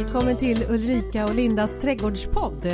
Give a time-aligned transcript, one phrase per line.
[0.00, 2.66] Välkommen till Ulrika och Lindas trädgårdspodd.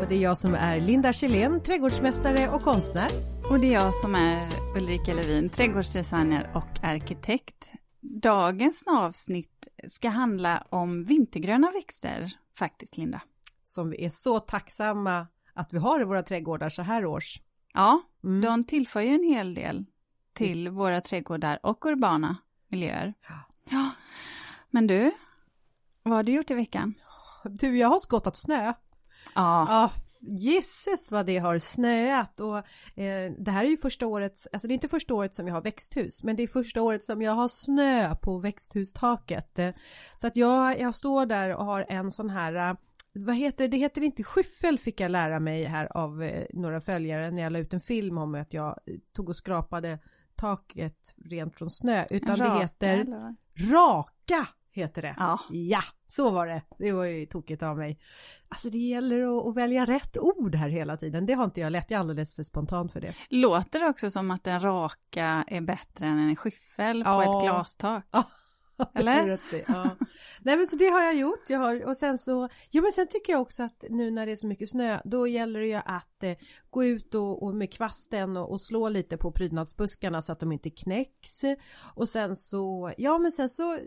[0.00, 3.10] Och det är jag som är Linda Kjellén, trädgårdsmästare och konstnär.
[3.50, 7.72] Och det är jag som är Ulrika Levin, trädgårdsdesigner och arkitekt.
[8.00, 13.20] Dagens avsnitt ska handla om vintergröna växter, faktiskt Linda.
[13.64, 17.40] Som vi är så tacksamma att vi har i våra trädgårdar så här års.
[17.74, 18.40] Ja, mm.
[18.40, 19.84] de tillför ju en hel del
[20.32, 22.36] till våra trädgårdar och urbana
[22.68, 23.14] miljöer.
[23.70, 23.90] Ja.
[24.70, 25.12] Men du,
[26.02, 26.94] vad har du gjort i veckan?
[27.44, 28.72] Du, jag har skottat snö.
[29.34, 29.66] Ja.
[29.68, 32.56] ja Gisses vad det har snöat och
[32.98, 35.54] eh, det här är ju första året, alltså det är inte första året som jag
[35.54, 39.58] har växthus men det är första året som jag har snö på växthustaket.
[39.58, 39.70] Eh,
[40.20, 42.74] så att jag, jag står där och har en sån här eh,
[43.14, 43.68] vad heter det?
[43.68, 47.52] Det heter inte skyffel fick jag lära mig här av eh, några följare när jag
[47.52, 48.78] la ut en film om att jag
[49.12, 49.98] tog och skrapade
[50.34, 53.36] taket rent från snö utan raka, det heter eller?
[53.72, 55.14] raka heter det.
[55.18, 55.40] Ja.
[55.50, 56.62] ja, så var det.
[56.78, 57.98] Det var ju tokigt av mig.
[58.48, 61.26] Alltså det gäller att, att, välja rätt ord här hela tiden.
[61.26, 61.90] Det har inte jag lätt.
[61.90, 63.14] Jag är alldeles för spontant för det.
[63.30, 67.24] Låter det också som att en raka är bättre än en skyffel ja.
[67.24, 68.04] på ett glastak?
[68.10, 68.24] Ja.
[68.94, 69.40] Eller?
[69.68, 69.90] ja.
[70.40, 71.50] Nej men så det har jag gjort.
[71.50, 74.32] Jag har, och sen så, ja men sen tycker jag också att nu när det
[74.32, 76.36] är så mycket snö, då gäller det ju att eh,
[76.70, 80.52] gå ut och, och med kvasten och, och, slå lite på prydnadsbuskarna så att de
[80.52, 81.44] inte knäcks.
[81.94, 83.78] Och sen så, ja men sen så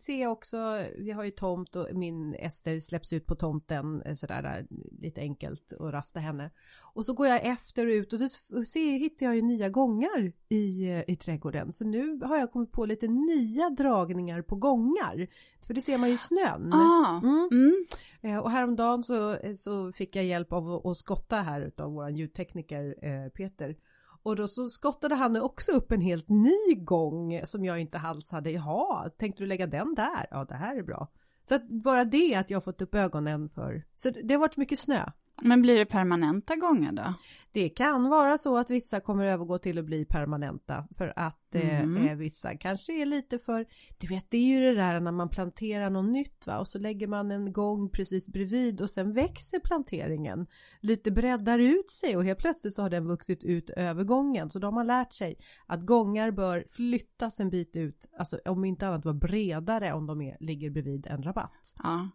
[0.00, 4.14] ser jag också, vi har ju tomt och min Ester släpps ut på tomten eh,
[4.14, 4.66] sådär där,
[5.00, 6.50] lite enkelt och rasta henne.
[6.94, 8.28] Och så går jag efter och ut och då
[8.64, 11.72] ser, hittar jag ju nya gångar i, i trädgården.
[11.72, 15.28] Så nu har jag kommit på lite nya dragningar på gångar.
[15.66, 16.72] För det ser man ju i snön.
[16.72, 17.48] Ah, mm.
[17.52, 17.84] Mm.
[18.20, 22.16] Eh, och häromdagen så, eh, så fick jag hjälp av att skotta här av våran
[22.16, 23.76] ljudtekniker eh, Peter.
[24.22, 28.32] Och då så skottade han också upp en helt ny gång som jag inte alls
[28.32, 28.50] hade.
[28.50, 30.26] Jaha, tänkte du lägga den där?
[30.30, 31.08] Ja, det här är bra.
[31.44, 33.84] Så att bara det att jag har fått upp ögonen för.
[33.94, 35.10] Så det har varit mycket snö.
[35.42, 37.14] Men blir det permanenta gånger då?
[37.52, 41.80] Det kan vara så att vissa kommer övergå till att bli permanenta för att eh,
[41.80, 42.08] mm.
[42.08, 43.66] eh, vissa kanske är lite för,
[43.98, 46.78] du vet det är ju det där när man planterar något nytt va och så
[46.78, 50.46] lägger man en gång precis bredvid och sen växer planteringen
[50.80, 54.58] lite breddar ut sig och helt plötsligt så har den vuxit ut över gången så
[54.58, 58.88] då har man lärt sig att gångar bör flyttas en bit ut, alltså om inte
[58.88, 61.74] annat vara bredare om de är, ligger bredvid en rabatt.
[61.82, 62.08] Ja.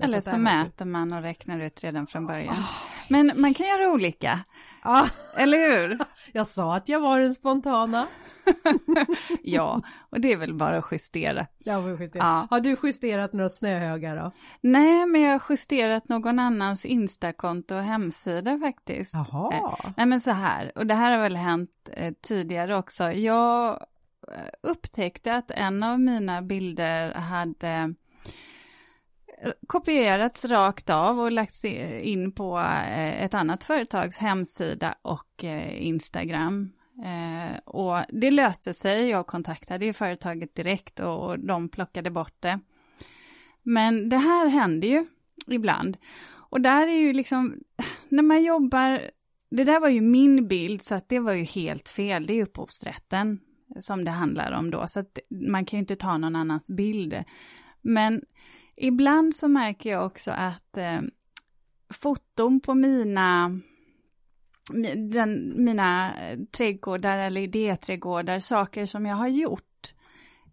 [0.00, 2.64] Eller så mäter man och räknar ut redan från början.
[3.08, 4.40] Men man kan göra olika.
[4.84, 5.08] Ja.
[5.36, 5.98] Eller hur?
[6.32, 8.06] Jag sa att jag var den spontana.
[9.42, 11.46] ja, och det är väl bara att justera.
[11.58, 12.24] Ja, justera.
[12.24, 12.46] Ja.
[12.50, 14.30] Har du justerat några snöhögar då?
[14.60, 19.14] Nej, men jag har justerat någon annans Instakonto och hemsida faktiskt.
[19.14, 19.54] Jaha.
[19.54, 23.12] Eh, nej, men så här, och det här har väl hänt eh, tidigare också.
[23.12, 23.70] Jag
[24.28, 27.94] eh, upptäckte att en av mina bilder hade
[29.66, 36.72] kopierats rakt av och lagts in på eh, ett annat företags hemsida och eh, Instagram.
[37.04, 42.60] Eh, och det löste sig, jag kontaktade ju företaget direkt och de plockade bort det.
[43.62, 45.06] Men det här händer ju
[45.48, 45.96] ibland.
[46.50, 47.54] Och där är ju liksom,
[48.08, 49.00] när man jobbar,
[49.50, 52.42] det där var ju min bild så att det var ju helt fel, det är
[52.42, 53.40] upphovsrätten
[53.80, 57.24] som det handlar om då, så att man kan ju inte ta någon annans bild.
[57.82, 58.22] Men
[58.80, 61.00] Ibland så märker jag också att eh,
[61.90, 63.60] foton på mina
[64.96, 69.94] den, mina eh, trädgårdar eller idéträdgårdar, saker som jag har gjort,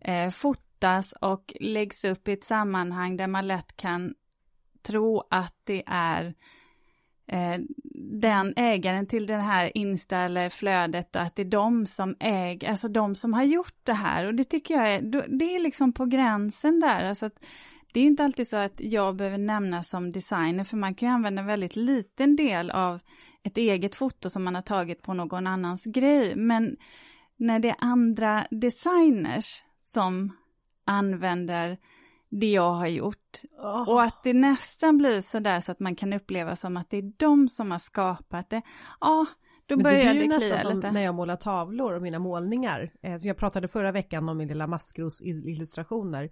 [0.01, 4.13] eh, fotas och läggs upp i ett sammanhang där man lätt kan
[4.87, 6.33] tro att det är
[7.27, 7.59] eh,
[8.21, 12.69] den ägaren till det här Insta eller flödet och att det är de som äger,
[12.69, 14.25] alltså de som har gjort det här.
[14.25, 15.01] Och det tycker jag är,
[15.39, 17.45] det är liksom på gränsen där, alltså att
[17.95, 21.15] det är inte alltid så att jag behöver nämnas som designer, för man kan ju
[21.15, 22.99] använda en väldigt liten del av
[23.43, 26.35] ett eget foto som man har tagit på någon annans grej.
[26.35, 26.77] Men
[27.37, 30.37] när det är andra designers som
[30.85, 31.77] använder
[32.29, 33.89] det jag har gjort oh.
[33.89, 36.97] och att det nästan blir så där så att man kan uppleva som att det
[36.97, 38.61] är de som har skapat det.
[39.01, 39.25] Ja,
[39.65, 40.91] då börjar det, det klia lite.
[40.91, 44.47] när jag målar tavlor och mina målningar, eh, som jag pratade förra veckan om min
[44.47, 46.29] lilla maskros illustrationer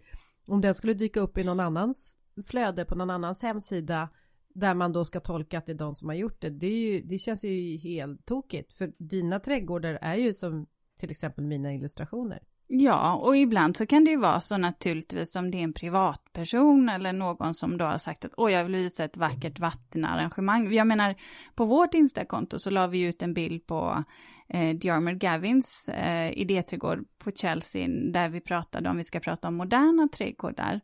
[0.47, 4.09] om den skulle dyka upp i någon annans flöde på någon annans hemsida
[4.53, 6.49] där man då ska tolka att det är de som har gjort det.
[6.49, 10.67] Det, ju, det känns ju helt tokigt för dina trädgårdar är ju som
[10.99, 12.43] till exempel mina illustrationer.
[12.67, 16.89] Ja, och ibland så kan det ju vara så naturligtvis om det är en privatperson
[16.89, 20.73] eller någon som då har sagt att åh, jag vill visa ett vackert vattenarrangemang.
[20.73, 21.15] Jag menar,
[21.55, 24.03] på vårt Instakonto så la vi ut en bild på
[24.49, 29.55] eh, Diarmer Gavins eh, idéträdgård på Chelsea där vi pratade om vi ska prata om
[29.55, 30.81] moderna trädgårdar.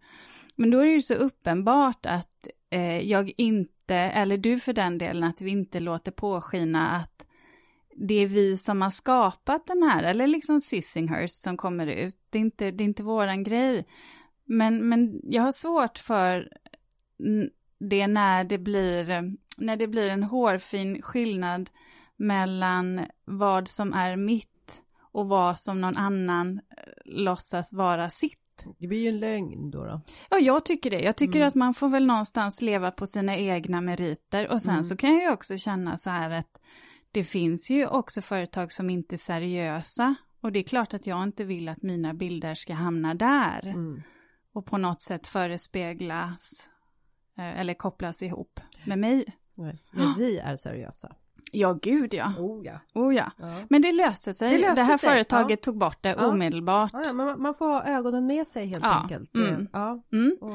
[0.56, 4.98] Men då är det ju så uppenbart att eh, jag inte, eller du för den
[4.98, 7.29] delen, att vi inte låter påskina att
[7.96, 12.18] det är vi som har skapat den här, eller liksom Sissinghurst som kommer ut.
[12.30, 13.86] Det är inte, det är inte våran grej.
[14.46, 16.50] Men, men jag har svårt för
[17.80, 21.70] det när det blir, när det blir en hårfin skillnad
[22.18, 24.82] mellan vad som är mitt
[25.12, 28.66] och vad som någon annan eh, låtsas vara sitt.
[28.78, 29.84] Det blir ju en lögn då.
[29.84, 30.02] då.
[30.30, 31.02] Ja, jag tycker det.
[31.02, 31.48] Jag tycker mm.
[31.48, 34.84] att man får väl någonstans leva på sina egna meriter och sen mm.
[34.84, 36.60] så kan jag ju också känna så här att
[37.12, 41.24] det finns ju också företag som inte är seriösa och det är klart att jag
[41.24, 44.02] inte vill att mina bilder ska hamna där mm.
[44.54, 46.72] och på något sätt förespeglas
[47.38, 49.26] eh, eller kopplas ihop med mig.
[49.92, 51.16] Men vi är seriösa.
[51.52, 52.34] Ja, gud ja.
[52.38, 52.80] Oh ja.
[52.94, 53.32] Oh, ja.
[53.38, 53.56] ja.
[53.70, 54.52] Men det löste sig.
[54.52, 55.10] Det, löste det här sig.
[55.10, 55.64] företaget ja.
[55.64, 56.92] tog bort det omedelbart.
[56.94, 59.36] Ja, man, man, får ha ögonen med sig helt enkelt.
[59.36, 59.68] Mm.
[59.74, 60.04] Ja.
[60.12, 60.38] Mm.
[60.42, 60.50] Och,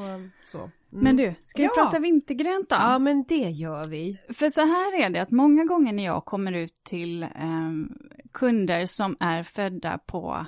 [0.51, 0.69] så.
[0.95, 1.03] Mm.
[1.03, 2.75] Men du, ska vi prata vintergrönt då?
[2.75, 4.17] Ja, men det gör vi.
[4.33, 7.29] För så här är det att många gånger när jag kommer ut till eh,
[8.33, 10.45] kunder som är födda på,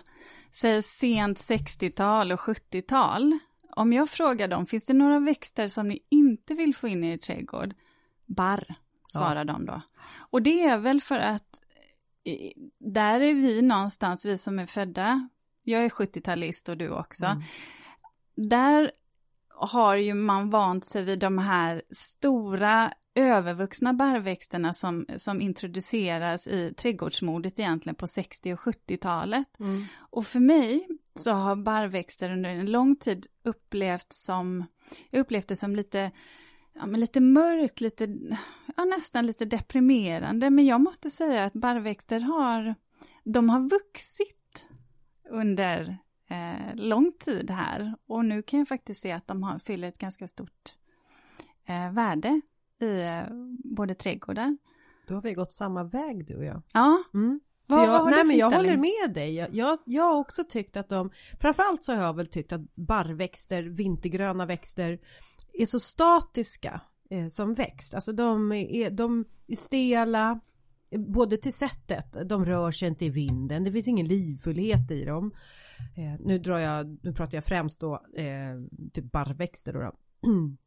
[0.51, 3.39] säg sent 60-tal och 70-tal.
[3.75, 7.11] Om jag frågar dem, finns det några växter som ni inte vill få in i
[7.11, 7.73] er trädgård?
[8.25, 9.43] Barr svarar ja.
[9.43, 9.81] de då.
[10.29, 11.61] Och det är väl för att
[12.79, 15.29] där är vi någonstans, vi som är födda,
[15.63, 17.41] jag är 70-talist och du också, mm.
[18.35, 18.91] där
[19.59, 26.73] har ju man vant sig vid de här stora övervuxna barrväxterna som, som introduceras i
[26.73, 29.59] trädgårdsmodet egentligen på 60 och 70-talet.
[29.59, 29.85] Mm.
[29.97, 34.65] Och för mig så har barrväxter under en lång tid upplevt som,
[35.09, 36.11] jag upplevt det som lite
[36.73, 38.17] ja, men lite mörkt, lite,
[38.75, 40.49] ja, nästan lite deprimerande.
[40.49, 42.75] Men jag måste säga att barrväxter har,
[43.23, 44.67] de har vuxit
[45.29, 47.95] under eh, lång tid här.
[48.07, 50.75] Och nu kan jag faktiskt se att de har, fyller ett ganska stort
[51.65, 52.41] eh, värde
[52.81, 53.23] i eh,
[53.63, 54.57] både trädgårdar.
[55.07, 56.61] Då har vi gått samma väg du och jag.
[56.73, 57.03] Ja.
[57.13, 57.39] Mm.
[57.69, 59.35] Vad, jag, vad nej, men jag håller med dig.
[59.35, 62.75] Jag, jag, jag har också tyckt att de, framförallt så har jag väl tyckt att
[62.75, 64.99] barrväxter, vintergröna växter
[65.53, 67.95] är så statiska eh, som växt.
[67.95, 70.39] Alltså de är, de är stela,
[70.91, 75.31] både till sättet, de rör sig inte i vinden, det finns ingen livfullhet i dem.
[75.95, 79.79] Eh, nu, drar jag, nu pratar jag främst då eh, typ barrväxter då.
[79.79, 79.91] då.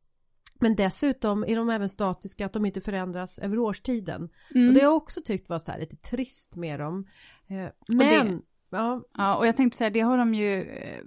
[0.60, 4.28] Men dessutom är de även statiska, att de inte förändras över årstiden.
[4.54, 4.68] Mm.
[4.68, 7.06] Och det har jag också tyckt var så här lite trist med dem.
[7.48, 8.40] Eh, men, det,
[8.70, 9.02] ja.
[9.16, 9.36] ja.
[9.36, 11.00] och jag tänkte säga, det har de ju eh,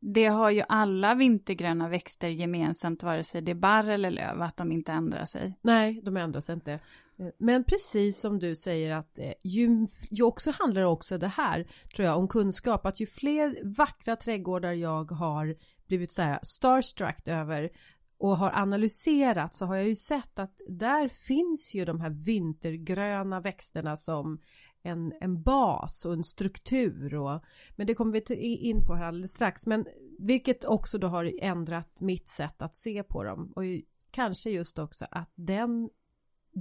[0.00, 4.56] det har ju alla vintergröna växter gemensamt, vare sig det är barr eller löv, att
[4.56, 5.58] de inte ändrar sig.
[5.62, 6.80] Nej, de ändrar sig inte.
[7.18, 11.66] Eh, men precis som du säger att eh, ju, ju också handlar också det här,
[11.96, 15.56] tror jag, om kunskap, att ju fler vackra trädgårdar jag har
[15.86, 17.70] blivit så här starstruck över
[18.18, 23.40] och har analyserat så har jag ju sett att där finns ju de här vintergröna
[23.40, 24.40] växterna som
[24.82, 27.14] en, en bas och en struktur.
[27.14, 27.42] Och,
[27.76, 29.66] men det kommer vi in på här alldeles strax.
[29.66, 29.86] Men
[30.18, 33.52] vilket också då har ändrat mitt sätt att se på dem.
[33.56, 33.62] Och
[34.10, 35.90] kanske just också att den,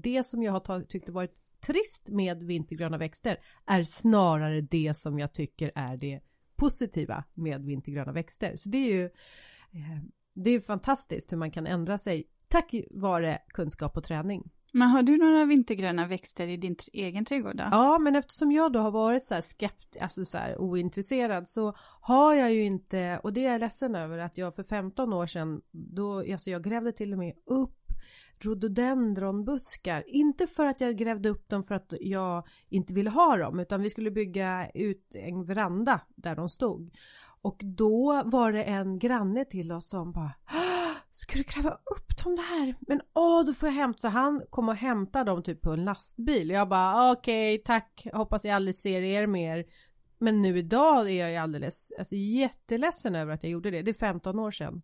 [0.03, 5.33] det som jag har tyckt varit trist med vintergröna växter är snarare det som jag
[5.33, 6.21] tycker är det
[6.55, 8.53] positiva med vintergröna växter.
[8.55, 10.03] Så det är ju eh,
[10.35, 14.51] det är fantastiskt hur man kan ändra sig tack vare kunskap och träning.
[14.73, 17.63] Men har du några vintergröna växter i din egen trädgård då?
[17.71, 21.73] Ja, men eftersom jag då har varit så här skept, alltså så här ointresserad så
[22.01, 25.27] har jag ju inte, och det är jag ledsen över att jag för 15 år
[25.27, 27.86] sedan, då, alltså jag grävde till och med upp
[28.45, 30.03] rhododendronbuskar.
[30.07, 33.81] Inte för att jag grävde upp dem för att jag inte ville ha dem utan
[33.81, 36.91] vi skulle bygga ut en veranda där de stod.
[37.41, 40.33] Och då var det en granne till oss som bara
[41.11, 42.75] Ska du gräva upp dem där?
[42.87, 43.99] Men åh, då får jag hämta.
[43.99, 46.49] Så han kom och hämtade dem typ på en lastbil.
[46.49, 48.07] Jag bara ah, okej, okay, tack.
[48.13, 49.65] Hoppas jag aldrig ser er mer.
[50.19, 53.81] Men nu idag är jag ju alldeles alltså, jätteledsen över att jag gjorde det.
[53.81, 54.81] Det är 15 år sedan.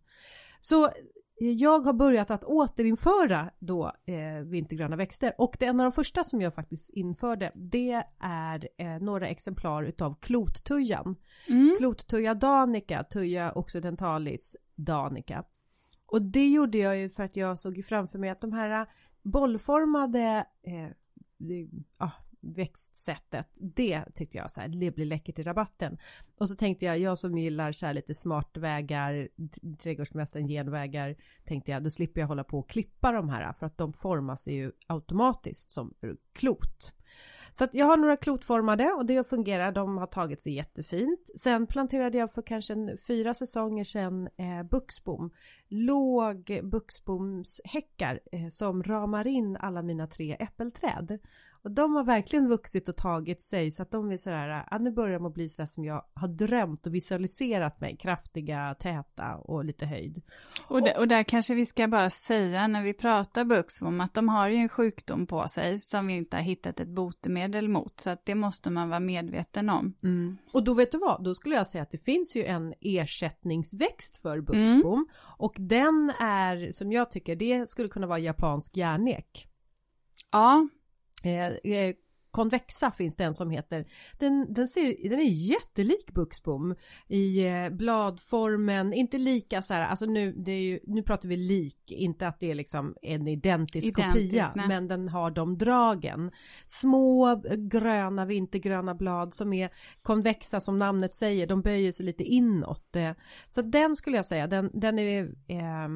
[0.60, 0.90] Så
[1.38, 5.92] jag har börjat att återinföra då eh, vintergröna växter och det är en av de
[5.92, 11.16] första som jag faktiskt införde det är eh, några exemplar utav klottujan.
[11.48, 11.74] Mm.
[11.78, 15.44] Klottuja danica, tuja occidentalis danica.
[16.06, 18.86] Och det gjorde jag ju för att jag såg framför mig att de här
[19.22, 20.90] bollformade eh,
[21.98, 22.10] ja,
[22.44, 23.48] växtsättet.
[23.60, 25.98] Det tyckte jag så här, det blir läckert i rabatten.
[26.38, 29.28] Och så tänkte jag, jag som gillar så här lite smartvägar,
[29.78, 33.78] trädgårdsmästaren genvägar, tänkte jag, då slipper jag hålla på och klippa de här för att
[33.78, 35.94] de formas ju automatiskt som
[36.32, 36.94] klot.
[37.56, 41.30] Så att jag har några klotformade och det fungerar, de har tagit sig jättefint.
[41.38, 45.30] Sen planterade jag för kanske en, fyra säsonger sedan eh, buxbom.
[45.68, 51.18] Låg buxbomshäckar eh, som ramar in alla mina tre äppelträd.
[51.64, 54.90] Och de har verkligen vuxit och tagit sig så att de är sådär, ja, nu
[54.92, 59.64] börjar de att bli sådär som jag har drömt och visualiserat mig, kraftiga, täta och
[59.64, 60.22] lite höjd.
[60.68, 64.28] Och, och, och där kanske vi ska bara säga när vi pratar buxbom att de
[64.28, 68.10] har ju en sjukdom på sig som vi inte har hittat ett botemedel mot så
[68.10, 69.94] att det måste man vara medveten om.
[70.02, 70.36] Mm.
[70.52, 74.16] Och då vet du vad, då skulle jag säga att det finns ju en ersättningsväxt
[74.16, 75.06] för buxbom mm.
[75.38, 79.48] och den är som jag tycker det skulle kunna vara japansk järnek.
[80.32, 80.68] Ja,
[81.24, 81.94] Eh, eh,
[82.30, 83.84] konvexa finns det en som heter.
[84.18, 86.74] Den, den, ser, den är jättelik buxbom
[87.08, 91.36] i eh, bladformen, inte lika så här, alltså nu, det är ju, nu pratar vi
[91.36, 94.68] lik, inte att det är liksom en identisk, identisk kopia, nej.
[94.68, 96.30] men den har de dragen.
[96.66, 99.70] Små gröna vintergröna blad som är
[100.02, 102.96] konvexa som namnet säger, de böjer sig lite inåt.
[103.50, 105.88] Så den skulle jag säga, den, den är eh,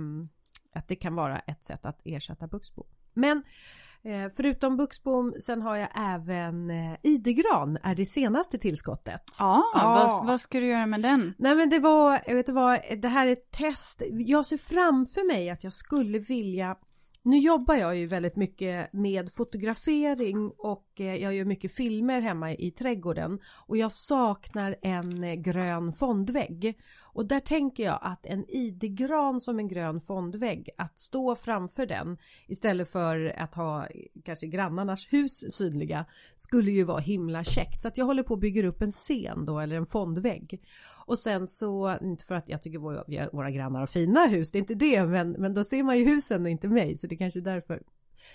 [0.73, 2.87] att det kan vara ett sätt att ersätta buxbom.
[3.15, 3.43] Men
[4.09, 9.23] Eh, förutom buxbom, sen har jag även eh, idegran är det senaste tillskottet.
[9.39, 10.09] Ja, ja.
[10.09, 11.35] Vad, vad, ska du göra med den?
[11.39, 14.03] Nej men det var, jag vet vad, det här är ett test.
[14.11, 16.77] Jag ser framför mig att jag skulle vilja
[17.29, 22.53] nu jobbar jag ju väldigt mycket med fotografering och eh, jag gör mycket filmer hemma
[22.53, 26.79] i trädgården och jag saknar en eh, grön fondvägg
[27.19, 32.19] och där tänker jag att en idegran som en grön fondvägg, att stå framför den
[32.47, 33.89] istället för att ha
[34.25, 36.05] kanske grannarnas hus synliga
[36.37, 37.83] skulle ju vara himla käckt.
[37.83, 40.61] Så att jag håller på att bygga upp en scen då eller en fondvägg.
[41.07, 44.59] Och sen så, inte för att jag tycker våra, våra grannar har fina hus, det
[44.59, 47.15] är inte det, men, men då ser man ju husen och inte mig, så det
[47.15, 47.83] är kanske är därför.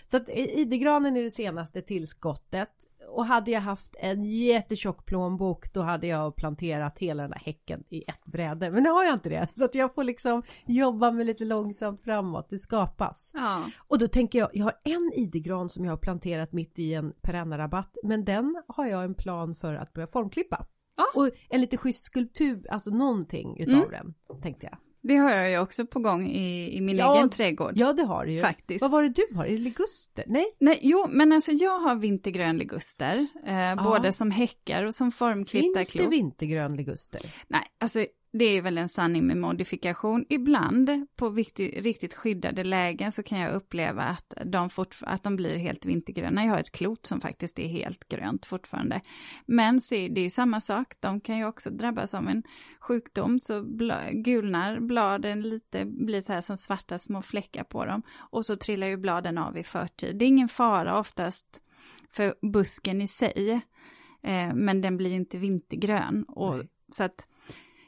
[0.05, 2.69] Så att idegranen är det senaste tillskottet
[3.09, 7.83] och hade jag haft en jättetjock plånbok då hade jag planterat hela den här häcken
[7.89, 8.71] i ett bräde.
[8.71, 12.01] Men nu har jag inte det så att jag får liksom jobba med lite långsamt
[12.01, 12.49] framåt.
[12.49, 13.31] Det skapas.
[13.35, 13.63] Ja.
[13.87, 17.13] Och då tänker jag, jag har en idegran som jag har planterat mitt i en
[17.21, 20.65] perennarabatt men den har jag en plan för att börja formklippa.
[20.97, 21.05] Ja.
[21.15, 23.91] Och en lite schysst skulptur, alltså någonting utav mm.
[23.91, 24.77] den tänkte jag.
[25.03, 27.71] Det har jag ju också på gång i, i min ja, egen trädgård.
[27.75, 28.41] Ja, det har du ju.
[28.41, 28.81] Faktiskt.
[28.81, 29.45] Vad var det du har?
[29.45, 30.23] Är det liguster?
[30.27, 30.45] Nej?
[30.59, 35.79] Nej, jo, men alltså jag har vintergrön liguster, eh, både som häckar och som formklippta
[35.79, 37.21] Finns det vintergrön liguster?
[37.47, 38.05] Nej, alltså
[38.35, 40.25] det är väl en sanning med modifikation.
[40.29, 44.69] Ibland på viktig, riktigt skyddade lägen så kan jag uppleva att de,
[45.01, 46.45] att de blir helt vintergröna.
[46.45, 49.01] Jag har ett klot som faktiskt är helt grönt fortfarande.
[49.45, 52.43] Men se, det är samma sak, de kan ju också drabbas av en
[52.79, 58.01] sjukdom så bla, gulnar bladen lite, blir så här som svarta små fläckar på dem
[58.17, 60.15] och så trillar ju bladen av i förtid.
[60.15, 61.61] Det är ingen fara oftast
[62.09, 63.61] för busken i sig,
[64.23, 66.23] eh, men den blir inte vintergrön.
[66.23, 67.27] Och, så att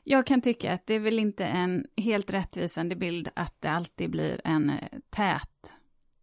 [0.08, 4.10] jag kan tycka att det är väl inte en helt rättvisande bild att det alltid
[4.10, 4.76] blir en eh,
[5.10, 5.76] tät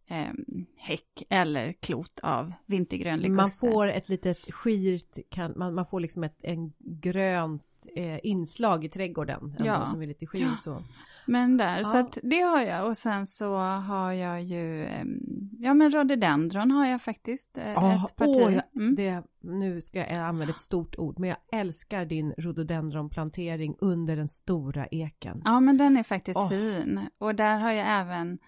[0.09, 0.33] eh,
[0.77, 3.35] häck eller klot av vintergrön.
[3.35, 7.63] Man får ett litet skirt, kan, man, man får liksom ett en grönt
[7.95, 9.55] eh, inslag i trädgården.
[9.59, 9.85] Ja.
[9.85, 10.55] Som är lite skir ja.
[10.55, 10.83] så.
[11.25, 11.83] Men där, ja.
[11.83, 14.87] så att det har jag och sen så har jag ju,
[15.59, 18.57] ja men rhododendron har jag faktiskt oh, ett parti.
[18.57, 18.95] Oh, mm.
[18.95, 24.27] det, nu ska jag använda ett stort ord, men jag älskar din rhododendronplantering under den
[24.27, 25.41] stora eken.
[25.45, 26.49] Ja men den är faktiskt oh.
[26.49, 28.39] fin och där har jag även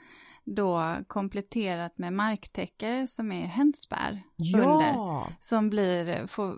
[0.46, 4.60] då kompletterat med marktäcker som är hönsbär ja.
[4.60, 4.96] under.
[5.40, 6.58] Som blir får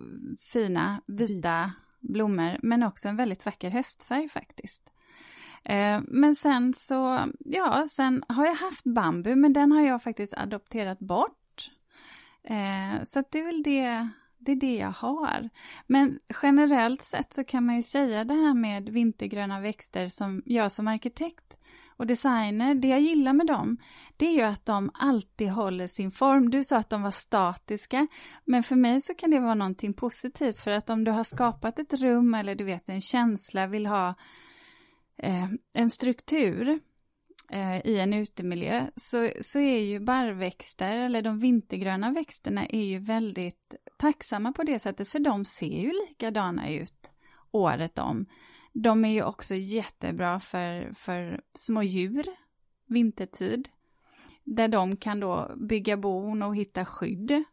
[0.54, 2.12] fina vita Vit.
[2.14, 4.94] blommor men också en väldigt vacker höstfärg faktiskt.
[5.64, 10.34] Eh, men sen så, ja, sen har jag haft bambu, men den har jag faktiskt
[10.38, 11.72] adopterat bort.
[12.44, 15.50] Eh, så det är väl det, det är det jag har.
[15.88, 20.72] Men generellt sett så kan man ju säga det här med vintergröna växter som jag
[20.72, 21.58] som arkitekt
[21.98, 23.78] och designer, det jag gillar med dem,
[24.18, 26.50] det är ju att de alltid håller sin form.
[26.50, 28.08] Du sa att de var statiska,
[28.46, 31.80] men för mig så kan det vara någonting positivt för att om du har skapat
[31.80, 34.16] ett rum eller du vet en känsla, vill ha
[35.18, 36.80] eh, en struktur
[37.52, 43.00] eh, i en utemiljö så, så är ju barrväxter eller de vintergröna växterna är ju
[43.00, 47.12] väldigt tacksamma på det sättet för de ser ju likadana ut
[47.52, 48.26] året om.
[48.82, 52.26] De är ju också jättebra för, för små djur
[52.88, 53.70] vintertid
[54.44, 57.44] där de kan då bygga bon och hitta skydd.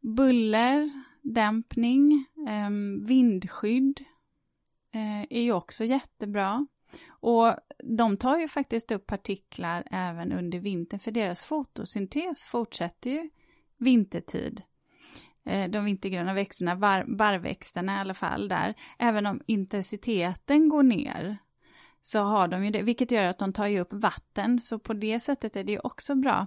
[0.00, 0.90] buller,
[1.22, 2.70] dämpning, eh,
[3.06, 4.00] vindskydd
[4.94, 6.66] eh, är ju också jättebra.
[7.08, 7.56] Och
[7.98, 13.30] de tar ju faktiskt upp partiklar även under vintern för deras fotosyntes fortsätter ju
[13.78, 14.62] vintertid.
[15.46, 21.36] Eh, de vintergröna växterna, bar, barrväxterna i alla fall där, även om intensiteten går ner
[22.00, 24.92] så har de ju det, vilket gör att de tar ju upp vatten, så på
[24.92, 26.46] det sättet är det ju också bra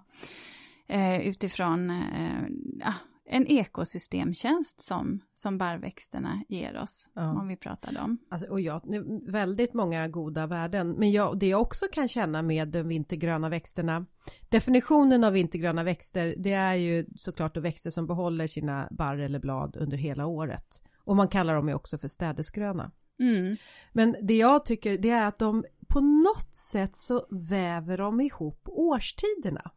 [0.88, 2.94] eh, utifrån eh, ah,
[3.30, 7.32] en ekosystemtjänst som, som barrväxterna ger oss, ja.
[7.32, 8.18] om vi pratar om.
[8.30, 8.84] Alltså, och ja,
[9.32, 14.06] väldigt många goda värden, men jag, det jag också kan känna med de vintergröna växterna,
[14.50, 19.40] definitionen av vintergröna växter, det är ju såklart då växter som behåller sina barr eller
[19.40, 20.82] blad under hela året.
[21.04, 22.92] Och man kallar dem ju också för städesgröna.
[23.20, 23.58] Mm.
[23.94, 28.62] Men det jag tycker det är att de på något sätt så väver de ihop
[28.66, 29.72] årstiderna.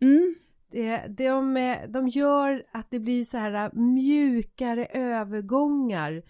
[0.00, 0.34] Mm.
[0.76, 6.22] Eh, de, eh, de gör att det blir så här eh, mjukare övergångar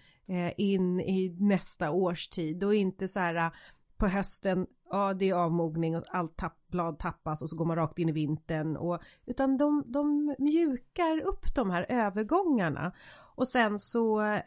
[0.57, 3.51] in i nästa årstid och inte så här
[3.97, 7.75] på hösten, ja det är avmogning och allt tapp, blad tappas och så går man
[7.75, 12.91] rakt in i vintern och utan de, de mjukar upp de här övergångarna
[13.35, 14.39] och sen så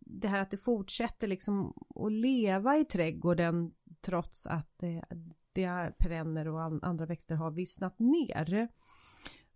[0.00, 5.04] det här att det fortsätter liksom att leva i trädgården trots att det,
[5.52, 8.68] det är perenner och andra växter har vissnat ner.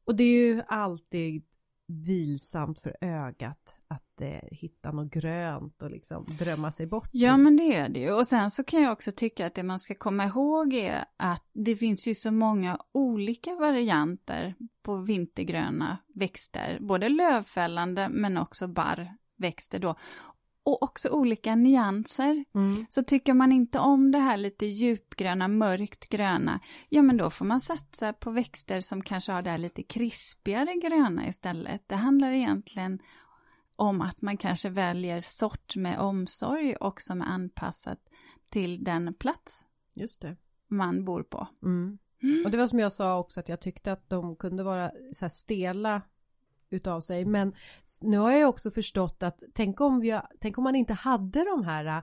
[0.05, 1.43] Och det är ju alltid
[1.89, 7.09] vilsamt för ögat att eh, hitta något grönt och liksom drömma sig bort.
[7.13, 8.13] Ja men det är det ju.
[8.13, 11.51] Och sen så kan jag också tycka att det man ska komma ihåg är att
[11.53, 19.79] det finns ju så många olika varianter på vintergröna växter, både lövfällande men också barrväxter
[19.79, 19.95] då
[20.65, 22.45] och också olika nyanser.
[22.55, 22.87] Mm.
[22.89, 27.45] Så tycker man inte om det här lite djupgröna, mörkt gröna, ja men då får
[27.45, 31.89] man satsa på växter som kanske har det här lite krispigare gröna istället.
[31.89, 32.99] Det handlar egentligen
[33.77, 37.99] om att man kanske väljer sort med omsorg och som är anpassat
[38.49, 39.65] till den plats
[39.97, 40.37] Just det.
[40.69, 41.49] man bor på.
[41.63, 41.99] Mm.
[42.23, 42.45] Mm.
[42.45, 45.29] Och det var som jag sa också att jag tyckte att de kunde vara så
[45.29, 46.03] stela
[46.75, 47.25] utav sig.
[47.25, 47.53] Men
[48.01, 51.65] nu har jag också förstått att tänk om, vi, tänk om man inte hade de
[51.65, 52.03] här äh,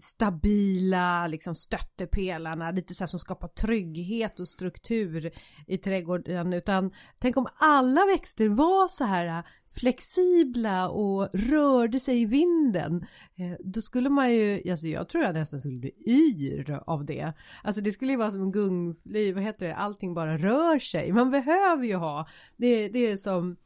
[0.00, 5.30] stabila liksom stöttepelarna, lite så här som skapar trygghet och struktur
[5.66, 12.20] i trädgården utan tänk om alla växter var så här äh, flexibla och rörde sig
[12.20, 13.06] i vinden
[13.36, 17.32] eh, då skulle man ju, alltså jag tror jag nästan skulle bli yr av det.
[17.62, 21.12] Alltså det skulle ju vara som en gungfly, vad heter det, allting bara rör sig.
[21.12, 23.56] Man behöver ju ha, det, det är som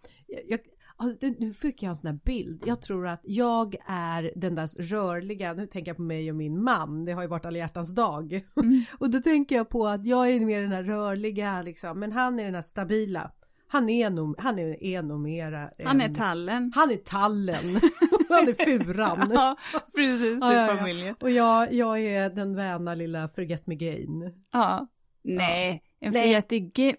[0.49, 0.61] jag,
[0.97, 2.63] alltså, nu fick jag en sån här bild.
[2.67, 6.63] Jag tror att jag är den där rörliga, nu tänker jag på mig och min
[6.63, 8.33] man, det har ju varit alla hjärtans dag.
[8.33, 8.85] Mm.
[8.99, 12.39] och då tänker jag på att jag är mer den här rörliga liksom, men han
[12.39, 13.31] är den här stabila.
[13.69, 15.71] Han är nog, han är, är nog mera...
[15.85, 16.73] Han är tallen.
[16.75, 17.65] Han är tallen.
[18.29, 19.31] han är furan.
[19.33, 19.57] ja,
[19.95, 21.15] precis, ja, ja, familjen.
[21.21, 24.33] Och jag, jag är den väna lilla forget me gain.
[24.53, 24.87] Ja.
[25.23, 26.53] Nej, en Fiat,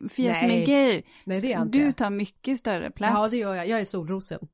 [0.09, 0.47] Fiat Nej.
[0.47, 1.03] Megay.
[1.23, 1.77] Nej, det är inte.
[1.77, 3.13] Du tar mycket större plats.
[3.15, 3.67] Ja, det gör jag.
[3.67, 4.47] Jag är solrosen.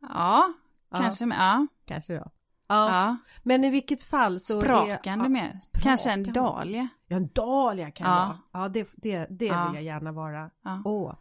[0.00, 0.52] Ja,
[0.90, 0.98] ja.
[0.98, 1.38] kanske med.
[1.38, 1.66] Ja.
[1.86, 2.30] Kanske ja.
[2.68, 2.90] Ja.
[2.90, 3.16] ja.
[3.42, 5.50] Men i vilket fall så Sprakande är, med.
[5.72, 6.88] Ja, kanske en dahlia.
[7.06, 8.38] Ja, en dahlia kan ja.
[8.52, 8.62] vara.
[8.62, 9.66] Ja, det, det, det ja.
[9.66, 10.50] vill jag gärna vara.
[10.64, 10.82] Ja.
[10.84, 11.14] Åh.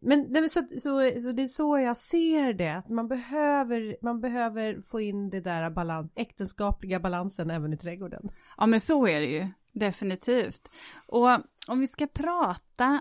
[0.00, 0.78] Men nej, så, så,
[1.22, 2.76] så, det är så jag ser det.
[2.76, 8.28] Att man behöver, man behöver få in det där balans, äktenskapliga balansen även i trädgården.
[8.56, 9.48] Ja, men så är det ju.
[9.72, 10.70] Definitivt.
[11.06, 11.28] Och
[11.68, 13.00] om vi ska prata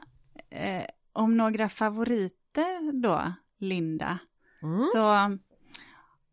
[0.50, 4.20] eh, om några favoriter då, Linda,
[4.62, 4.84] mm.
[4.84, 5.14] så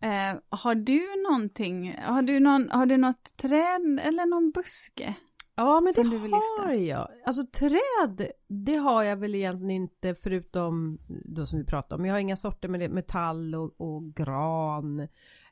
[0.07, 5.15] eh, har du någonting, har du, någon, har du något träd eller någon buske?
[5.59, 7.09] Ja, men det har jag.
[7.25, 12.07] Alltså träd, det har jag väl egentligen inte förutom då som vi pratade om.
[12.07, 15.09] Jag har inga sorter med det, metall och, och gran.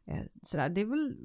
[0.07, 1.17] Eh, sådär, det är väl,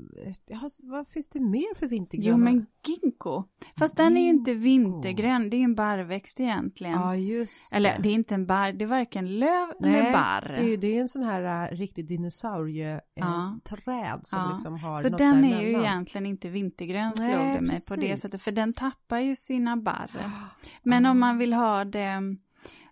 [0.45, 2.29] ja, vad finns det mer för vintergröna?
[2.29, 3.43] Jo men ginkgo,
[3.79, 6.93] fast den är ju inte vintergrön, det är en barrväxt egentligen.
[6.93, 7.77] Ja just det.
[7.77, 10.55] Eller det är inte en barr, det är varken löv Nej, eller barr.
[10.57, 14.51] Det är, det är en sån här uh, riktig dinosaurieträd uh, som ja.
[14.53, 18.41] liksom har Så den är ju egentligen inte vintergrön slog det mig på det sättet,
[18.41, 20.11] för den tappar ju sina barr.
[20.83, 22.21] Men om man vill ha det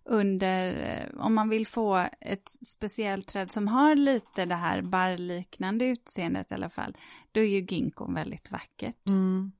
[0.08, 5.86] under, eh, om man vill få ett speciellt träd som har lite det här barrliknande
[5.86, 6.98] utseendet i alla fall,
[7.32, 9.08] då är ju ginkgon väldigt vackert.
[9.08, 9.52] Mm,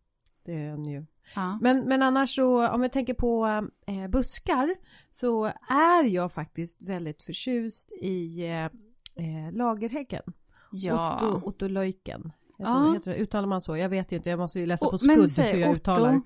[0.46, 1.06] det är den ju.
[1.36, 1.60] Ja.
[1.62, 3.48] Men, men annars så, om jag tänker på
[3.88, 4.76] eh, buskar,
[5.12, 10.24] så är jag faktiskt väldigt förtjust i eh, eh lagerhäcken.
[10.72, 11.16] Ja.
[11.16, 12.32] Otto, Otto Leuken.
[12.58, 12.94] Ja.
[12.94, 13.78] Heter det, uttalar man så?
[13.78, 16.22] Jag vet inte, jag måste ju läsa på skudd hur jag Otto, uttalar.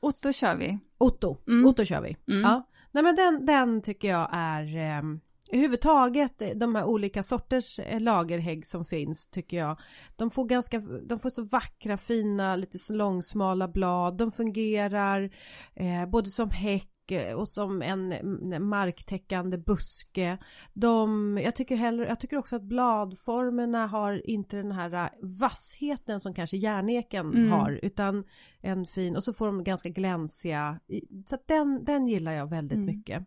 [0.00, 0.78] Otto kör vi.
[0.98, 1.66] Otto, mm.
[1.66, 2.16] Otto kör vi.
[2.28, 2.42] Mm.
[2.42, 2.68] Ja.
[2.92, 8.00] Nej men den, den tycker jag är, ehm, eh, överhuvudtaget de här olika sorters eh,
[8.00, 9.80] lagerhägg som finns tycker jag.
[10.16, 10.78] De får ganska,
[11.08, 14.16] de får så vackra fina lite långsmala blad.
[14.16, 15.30] De fungerar
[15.74, 16.91] eh, både som häck
[17.34, 20.38] och som en marktäckande buske.
[20.72, 26.34] De, jag, tycker heller, jag tycker också att bladformerna har inte den här vassheten som
[26.34, 27.50] kanske järneken mm.
[27.50, 28.24] har utan
[28.60, 30.80] en fin och så får de ganska glänsiga.
[31.26, 32.86] Så den, den gillar jag väldigt mm.
[32.86, 33.26] mycket.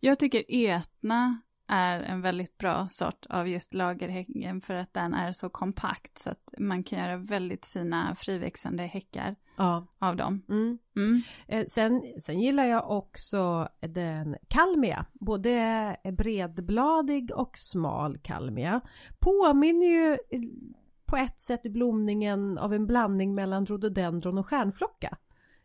[0.00, 5.32] Jag tycker etna är en väldigt bra sort av just lagerhäcken för att den är
[5.32, 9.86] så kompakt så att man kan göra väldigt fina friväxande häckar ja.
[9.98, 10.42] av dem.
[10.48, 10.78] Mm.
[10.96, 11.22] Mm.
[11.48, 18.80] Eh, sen, sen gillar jag också den kalmia, både bredbladig och smal kalmia.
[19.18, 20.18] Påminner ju
[21.06, 25.16] på ett sätt i blomningen av en blandning mellan rhododendron och stjärnflocka.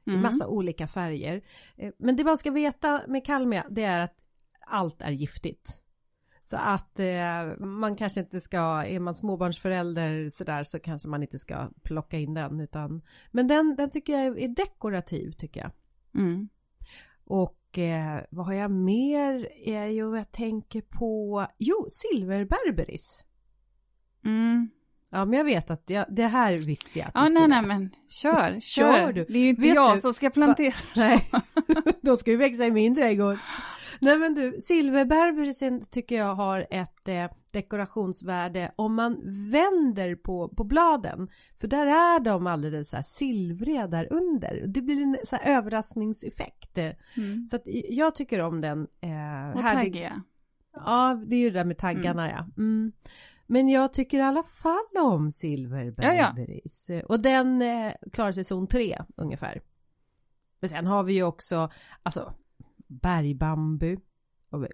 [0.07, 0.19] Mm.
[0.19, 1.41] I massa olika färger.
[1.77, 4.15] Eh, men det man ska veta med kalmia det är att
[4.67, 5.81] allt är giftigt.
[6.49, 11.39] Så att eh, man kanske inte ska, är man småbarnsförälder sådär så kanske man inte
[11.39, 15.71] ska plocka in den utan Men den, den tycker jag är dekorativ tycker jag.
[16.21, 16.49] Mm.
[17.25, 19.47] Och eh, vad har jag mer?
[19.65, 23.25] Är ju jag tänker på, jo silverberberis.
[24.25, 24.69] Mm.
[25.09, 27.89] Ja men jag vet att jag, det här visste jag att Ja nej nej men
[28.09, 28.93] kör, kör.
[28.93, 29.25] kör du.
[29.25, 30.75] Det är ju inte vet jag du, som ska plantera.
[30.95, 31.29] Nej,
[32.01, 33.37] då ska ju växa i min trädgård.
[34.01, 39.21] Nej men du, silverberberisen tycker jag har ett eh, dekorationsvärde om man
[39.51, 41.29] vänder på, på bladen.
[41.61, 44.63] För där är de alldeles så här silvriga där under.
[44.67, 46.77] Det blir en så här överraskningseffekt.
[46.77, 47.47] Mm.
[47.49, 48.87] Så att jag tycker om den.
[49.01, 50.23] Eh, Och taggiga.
[50.73, 52.35] Ja, det är ju det där med taggarna mm.
[52.37, 52.63] ja.
[52.63, 52.91] Mm.
[53.47, 56.85] Men jag tycker i alla fall om silverberberis.
[56.89, 57.03] Ja, ja.
[57.05, 59.61] Och den eh, klarar sig zon 3 ungefär.
[60.59, 61.69] Men sen har vi ju också,
[62.03, 62.33] alltså
[62.89, 63.97] bergbambu,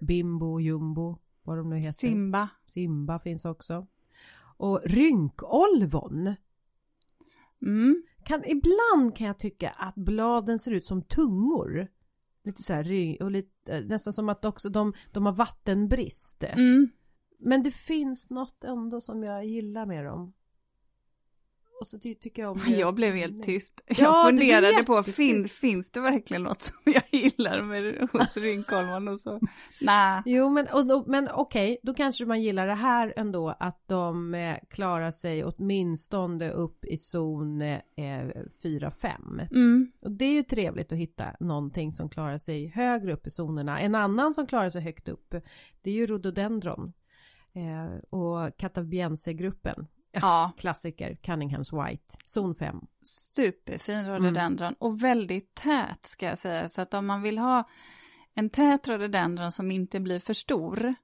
[0.02, 1.90] bimbo, jumbo, vad de nu heter.
[1.90, 2.48] Simba.
[2.64, 3.86] Simba finns också.
[4.56, 6.34] Och rynkolvon.
[7.62, 8.02] Mm.
[8.24, 11.88] Kan, ibland kan jag tycka att bladen ser ut som tungor.
[12.44, 16.44] Lite så här, och lite, nästan som att också de, de har vattenbrist.
[16.44, 16.88] Mm.
[17.40, 20.32] Men det finns något ändå som jag gillar med dem.
[21.80, 22.76] Och så ty tycker jag om det.
[22.76, 23.82] Jag blev helt tyst.
[23.86, 29.08] Jag ja, funderade på, fin, finns det verkligen något som jag gillar med hos Rynkolman
[29.08, 29.40] och så?
[29.80, 30.22] Nej.
[30.24, 34.34] Jo, men, och, men okej, okay, då kanske man gillar det här ändå, att de
[34.34, 39.48] eh, klarar sig åtminstone upp i zon eh, 4-5.
[39.50, 39.90] Mm.
[40.00, 43.80] Och det är ju trevligt att hitta någonting som klarar sig högre upp i zonerna.
[43.80, 45.34] En annan som klarar sig högt upp,
[45.82, 46.92] det är ju rhododendron.
[47.54, 49.86] Eh, och Catabiense-gruppen
[50.22, 50.52] Ja.
[50.58, 52.76] Klassiker, Cunninghams White, zon 5.
[53.02, 54.76] Superfin rhododendron mm.
[54.78, 56.68] och väldigt tät ska jag säga.
[56.68, 57.68] Så att om man vill ha
[58.34, 60.94] en tät rhododendron som inte blir för stor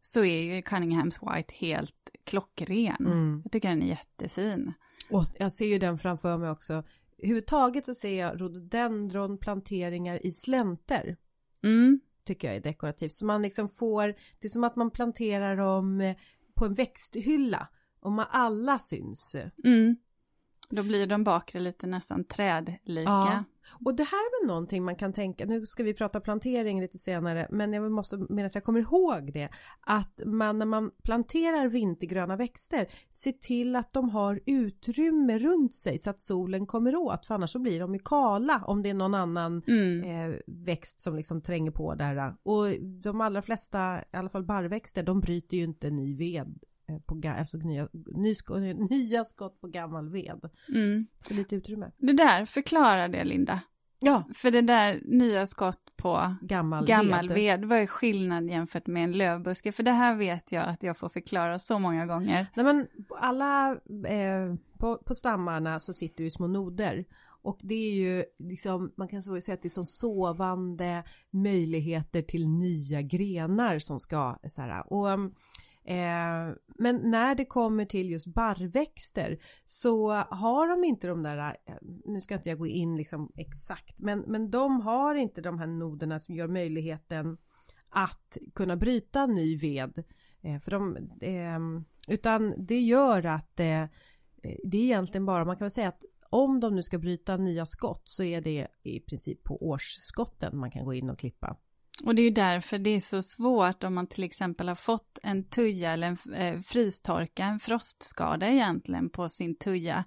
[0.00, 3.06] så är ju Cunninghams White helt klockren.
[3.06, 3.40] Mm.
[3.44, 4.72] Jag tycker den är jättefin.
[5.10, 6.82] Och jag ser ju den framför mig också.
[7.18, 11.16] Överhuvudtaget så ser jag rhododendronplanteringar i slänter.
[11.64, 12.00] Mm.
[12.26, 13.14] Tycker jag är dekorativt.
[13.14, 16.14] Så man liksom får, det är som att man planterar dem
[16.54, 17.68] på en växthylla
[18.04, 19.36] om alla syns.
[19.64, 19.96] Mm.
[20.70, 23.10] Då blir de bakre lite nästan trädlika.
[23.10, 23.44] Ja.
[23.84, 26.98] Och det här är väl någonting man kan tänka, nu ska vi prata plantering lite
[26.98, 29.48] senare, men jag måste, medan jag kommer ihåg det,
[29.80, 35.98] att man när man planterar vintergröna växter, ser till att de har utrymme runt sig
[35.98, 38.94] så att solen kommer åt, för annars så blir de ju kala om det är
[38.94, 40.04] någon annan mm.
[40.04, 42.34] eh, växt som liksom tränger på där.
[42.42, 46.64] Och de allra flesta, i alla fall barrväxter, de bryter ju inte ny ved
[47.06, 48.34] på alltså nya, ny,
[48.90, 50.50] nya skott på gammal ved.
[50.68, 51.06] Mm.
[51.18, 51.90] Så lite utrymme.
[51.98, 53.60] Det där, förklara det Linda.
[54.00, 54.24] Ja.
[54.34, 57.36] För det där nya skott på gammal, gammal ved.
[57.36, 59.72] ved, vad är skillnaden jämfört med en lövbuske?
[59.72, 62.46] För det här vet jag att jag får förklara så många gånger.
[62.54, 62.86] Nej men
[63.20, 63.70] alla,
[64.06, 67.04] eh, på, på stammarna så sitter ju små noder.
[67.42, 72.48] Och det är ju liksom, man kan säga att det är som sovande möjligheter till
[72.48, 75.32] nya grenar som ska så här, och
[75.86, 81.74] Eh, men när det kommer till just barrväxter så har de inte de där, eh,
[82.04, 85.66] nu ska inte jag gå in liksom exakt, men, men de har inte de här
[85.66, 87.36] noderna som gör möjligheten
[87.88, 90.04] att kunna bryta ny ved.
[90.42, 91.60] Eh, för de, eh,
[92.08, 93.84] utan det gör att eh,
[94.64, 97.66] det är egentligen bara, man kan väl säga att om de nu ska bryta nya
[97.66, 101.56] skott så är det i princip på årsskotten man kan gå in och klippa.
[102.02, 105.18] Och det är ju därför det är så svårt om man till exempel har fått
[105.22, 110.04] en tuja eller en eh, frystorka, en frostskada egentligen på sin tuja.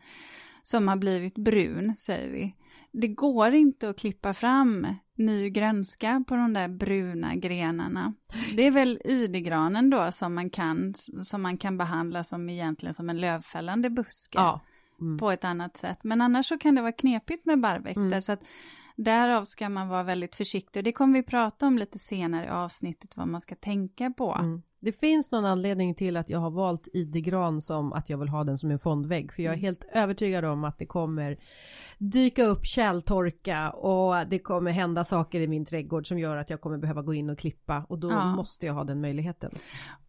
[0.62, 2.56] som har blivit brun, säger vi.
[2.91, 8.13] Det går inte att klippa fram ny grönska på de där bruna grenarna.
[8.56, 13.10] Det är väl idegranen då som man kan, som man kan behandla som egentligen som
[13.10, 14.38] en lövfällande buske.
[14.38, 14.62] Ja.
[15.02, 15.17] Mm.
[15.17, 16.04] På ett annat sätt.
[16.04, 18.06] Men annars så kan det vara knepigt med barrväxter.
[18.06, 18.21] Mm.
[18.21, 18.43] Så att
[18.97, 20.79] därav ska man vara väldigt försiktig.
[20.79, 24.33] Och det kommer vi prata om lite senare i avsnittet vad man ska tänka på.
[24.33, 24.62] Mm.
[24.79, 28.43] Det finns någon anledning till att jag har valt idegran som att jag vill ha
[28.43, 29.65] den som en fondvägg för jag är mm.
[29.65, 31.38] helt övertygad om att det kommer
[31.97, 36.62] dyka upp källtorka och det kommer hända saker i min trädgård som gör att jag
[36.62, 38.36] kommer behöva gå in och klippa och då ja.
[38.36, 39.51] måste jag ha den möjligheten.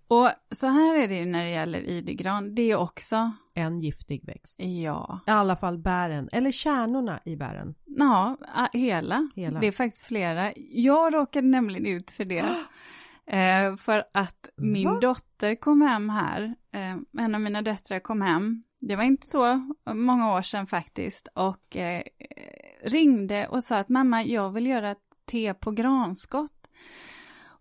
[0.08, 4.24] Och så här är det ju när det gäller idegran, det är också en giftig
[4.24, 4.56] växt.
[4.60, 5.20] Ja.
[5.26, 7.74] I alla fall bären, eller kärnorna i bären.
[7.86, 8.36] Ja,
[8.72, 9.28] hela.
[9.36, 9.60] hela.
[9.60, 10.52] Det är faktiskt flera.
[10.56, 12.44] Jag råkade nämligen ut för det.
[13.30, 15.00] Eh, för att min Va?
[15.00, 19.74] dotter kom hem här, eh, en av mina döttrar kom hem, det var inte så
[19.94, 22.02] många år sedan faktiskt, och eh,
[22.84, 24.94] ringde och sa att mamma, jag vill göra
[25.30, 26.70] te på granskott.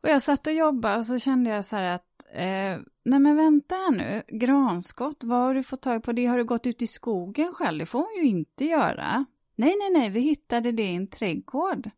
[0.03, 3.35] Och jag satt och jobbade och så kände jag så här att, eh, nej men
[3.35, 6.25] vänta här nu, granskott, vad har du fått tag på det?
[6.25, 7.79] Har du gått ut i skogen själv?
[7.79, 9.25] Det får hon ju inte göra.
[9.55, 11.89] Nej, nej, nej, vi hittade det i en trädgård.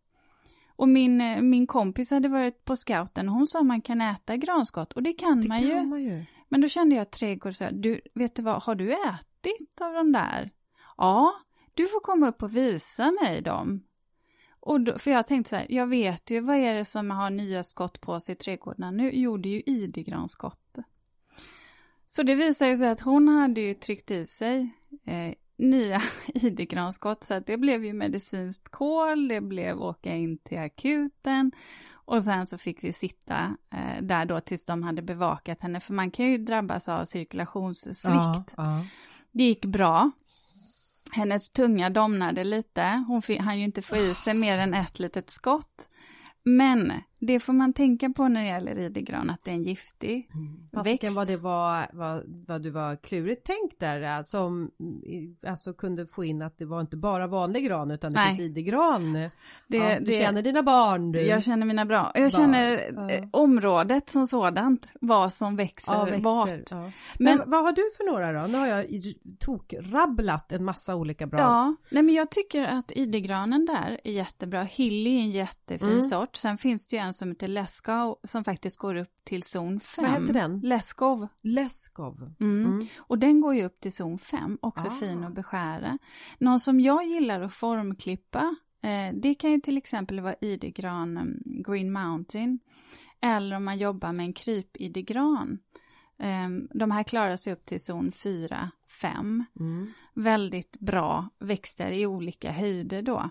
[0.75, 4.01] Och min, eh, min kompis hade varit på scouten och hon sa att man kan
[4.01, 5.83] äta granskott och det kan, det man, kan ju.
[5.83, 6.23] man ju.
[6.49, 9.93] Men då kände jag trädgård så här, du, vet du vad, har du ätit av
[9.93, 10.51] de där?
[10.97, 11.33] Ja,
[11.73, 13.83] du får komma upp och visa mig dem.
[14.59, 17.29] Och då, för jag tänkte så här, jag vet ju vad är det som har
[17.29, 19.11] nya skott på sig i trädgårdarna nu?
[19.13, 20.77] Jo, det är ju idegranskott.
[22.07, 24.69] Så det visar sig att hon hade ju tryckt i sig
[25.05, 30.59] eh, nya ID-granskott så att det blev ju medicinskt kol, det blev åka in till
[30.59, 31.51] akuten
[31.91, 35.93] och sen så fick vi sitta eh, där då tills de hade bevakat henne för
[35.93, 38.07] man kan ju drabbas av cirkulationssvikt.
[38.07, 38.85] Ja, ja.
[39.31, 40.11] Det gick bra.
[41.11, 45.29] Hennes tunga domnade lite, hon hann ju inte få i sig mer än ett litet
[45.29, 45.89] skott.
[46.43, 50.29] Men det får man tänka på när det gäller ridegran, att det är en giftig
[50.33, 50.83] mm.
[50.83, 51.15] växt.
[51.15, 54.71] vad det var, vad, vad du var klurigt tänkt där, som
[55.47, 58.27] alltså kunde få in att det var inte bara vanlig gran utan det Nej.
[58.27, 59.13] finns idegran.
[59.13, 59.29] Det,
[59.67, 61.11] ja, du det, känner dina barn.
[61.11, 61.21] Du.
[61.21, 62.11] Jag känner mina bra.
[62.13, 62.29] Jag barn.
[62.29, 63.29] känner ja.
[63.31, 66.71] området som sådant, vad som växer, ja, växer vart.
[66.71, 66.91] Ja.
[67.19, 68.47] Men, men, vad har du för några då?
[68.47, 68.85] Nu har jag
[69.39, 71.39] tokrabblat en massa olika bra.
[71.39, 74.63] Ja, Nej, men jag tycker att idegranen där är jättebra.
[74.63, 76.01] Hilly är en jättefin mm.
[76.01, 76.35] sort.
[76.35, 80.05] Sen finns det ju en som heter Leskov som faktiskt går upp till zon 5.
[80.05, 80.59] Vad heter den?
[80.59, 81.27] Leskov.
[81.41, 82.33] Leskov.
[82.39, 82.65] Mm.
[82.65, 82.87] Mm.
[82.97, 84.91] Och den går ju upp till zon 5, också ah.
[84.91, 85.97] fin att beskära.
[86.37, 91.63] Någon som jag gillar att formklippa, eh, det kan ju till exempel vara idegran um,
[91.63, 92.59] Green Mountain.
[93.21, 95.59] Eller om man jobbar med en krypidegran.
[96.19, 99.45] Eh, de här klarar sig upp till zon 4, 5.
[99.59, 99.87] Mm.
[100.13, 103.29] Väldigt bra växter i olika höjder då.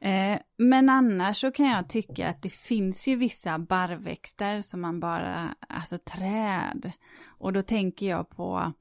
[0.00, 5.00] Eh, men annars så kan jag tycka att det finns ju vissa barrväxter som man
[5.00, 6.92] bara, alltså träd.
[7.26, 8.72] Och då tänker jag på,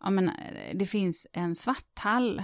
[0.00, 0.30] ja men
[0.74, 2.38] det finns en svarthall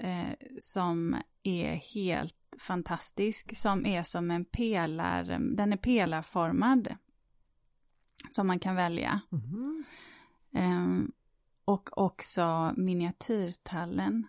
[0.00, 5.24] eh, som är helt fantastisk, som är som en pelar,
[5.56, 6.96] den är pelarformad.
[8.30, 9.20] Som man kan välja.
[9.32, 9.84] Mm.
[10.54, 11.08] Eh,
[11.64, 14.26] och också miniatyrtallen,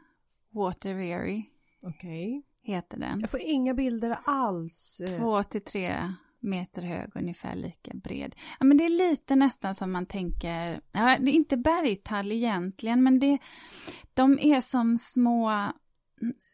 [0.49, 1.43] Water Weary.
[1.84, 2.38] Okej.
[2.38, 3.19] Okay heter den.
[3.19, 5.01] Jag får inga bilder alls.
[5.17, 8.36] Två till tre meter hög, ungefär lika bred.
[8.60, 13.03] Ja, men det är lite nästan som man tänker, ja, det är inte bergtall egentligen,
[13.03, 13.38] men det,
[14.13, 15.71] de är som små,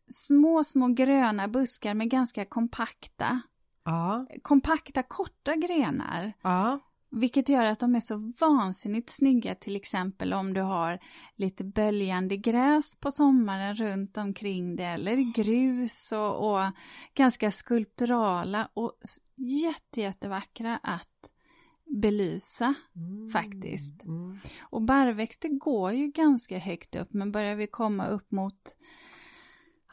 [0.08, 3.41] små, små gröna buskar med ganska kompakta,
[3.86, 4.26] ja.
[4.41, 6.34] kompakta korta grenar.
[6.41, 6.80] Ja.
[7.15, 10.99] Vilket gör att de är så vansinnigt snygga till exempel om du har
[11.36, 16.71] lite böljande gräs på sommaren runt omkring det eller grus och, och
[17.13, 18.91] ganska skulpturala och
[19.38, 21.32] jätte, jättevackra att
[22.02, 24.04] belysa mm, faktiskt.
[24.04, 24.38] Mm.
[24.62, 28.76] Och barrväxter går ju ganska högt upp men börjar vi komma upp mot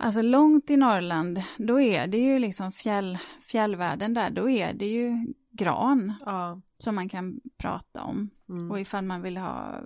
[0.03, 4.87] Alltså långt i Norrland, då är det ju liksom fjäll, fjällvärlden där, då är det
[4.87, 6.61] ju gran ja.
[6.77, 8.31] som man kan prata om.
[8.49, 8.71] Mm.
[8.71, 9.81] Och ifall man vill ha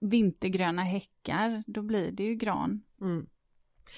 [0.00, 2.82] vintergröna häckar, då blir det ju gran.
[3.00, 3.26] Mm.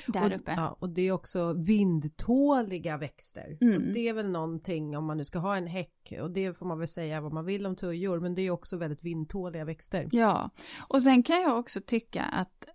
[0.06, 0.54] Där och, uppe.
[0.56, 3.58] Ja, och det är också vindtåliga växter.
[3.60, 3.92] Mm.
[3.92, 6.78] Det är väl någonting om man nu ska ha en häck och det får man
[6.78, 10.06] väl säga vad man vill om tujor men det är också väldigt vindtåliga växter.
[10.12, 10.50] Ja,
[10.88, 12.66] och sen kan jag också tycka att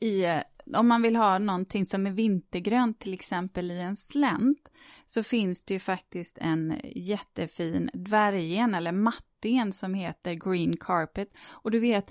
[0.00, 0.40] i
[0.76, 4.70] om man vill ha någonting som är vintergrönt till exempel i en slänt
[5.06, 11.70] så finns det ju faktiskt en jättefin dvärgen eller matten som heter Green Carpet och
[11.70, 12.10] du vet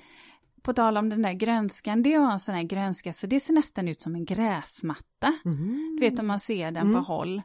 [0.62, 3.54] på tal om den där grönskan, det var en sån här grönska så det ser
[3.54, 5.34] nästan ut som en gräsmatta.
[5.45, 5.97] Mm.
[5.99, 6.93] Du vet om man ser den Mm.
[6.93, 7.41] på håll.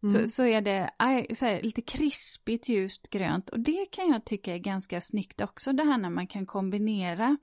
[0.00, 0.26] Så, Mm.
[0.26, 0.90] så är det
[1.34, 5.72] så här, lite krispigt ljust grönt och det kan jag tycka är ganska snyggt också
[5.72, 7.36] det här när man kan kombinera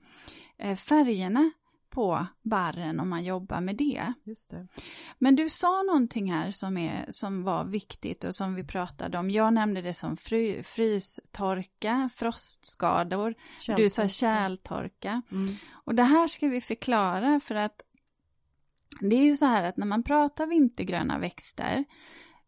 [0.58, 1.50] eh, färgerna
[1.96, 4.12] på barren om man jobbar med det.
[4.24, 4.66] Just det.
[5.18, 9.30] Men du sa någonting här som, är, som var viktigt och som vi pratade om.
[9.30, 13.34] Jag nämnde det som fry, frystorka, frostskador.
[13.76, 15.22] Du sa kärltorka.
[15.32, 15.56] Mm.
[15.72, 17.82] Och det här ska vi förklara för att
[19.00, 21.84] det är ju så här att när man pratar vintergröna växter,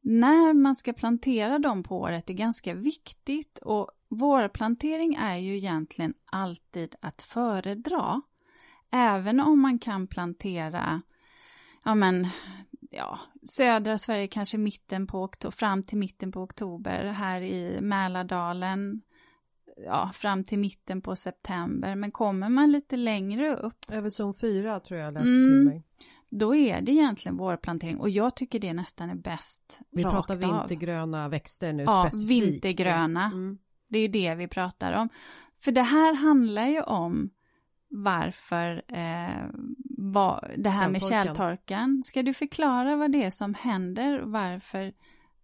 [0.03, 6.15] när man ska plantera dem på året är ganska viktigt och vårplantering är ju egentligen
[6.25, 8.23] alltid att föredra.
[8.93, 11.03] Även om man kan plantera,
[11.85, 12.29] ja men,
[12.91, 13.19] ja,
[13.57, 19.01] södra Sverige kanske mitten på fram till mitten på oktober, här i Mälardalen,
[19.87, 21.95] ja, fram till mitten på september.
[21.95, 25.45] Men kommer man lite längre upp, Över zon 4 tror jag läste Mm.
[25.45, 25.85] till mig.
[26.31, 30.41] då är det egentligen vårplantering och jag tycker det nästan är bäst Vi pratar av.
[30.69, 32.31] vintergröna växter nu Ja, specifikt.
[32.31, 33.25] vintergröna.
[33.25, 33.59] Mm.
[33.89, 35.09] Det är ju det vi pratar om.
[35.61, 37.31] För det här handlar ju om
[37.89, 39.49] varför eh,
[39.99, 42.03] vad, det här med kärltorkan.
[42.05, 44.93] Ska du förklara vad det är som händer och varför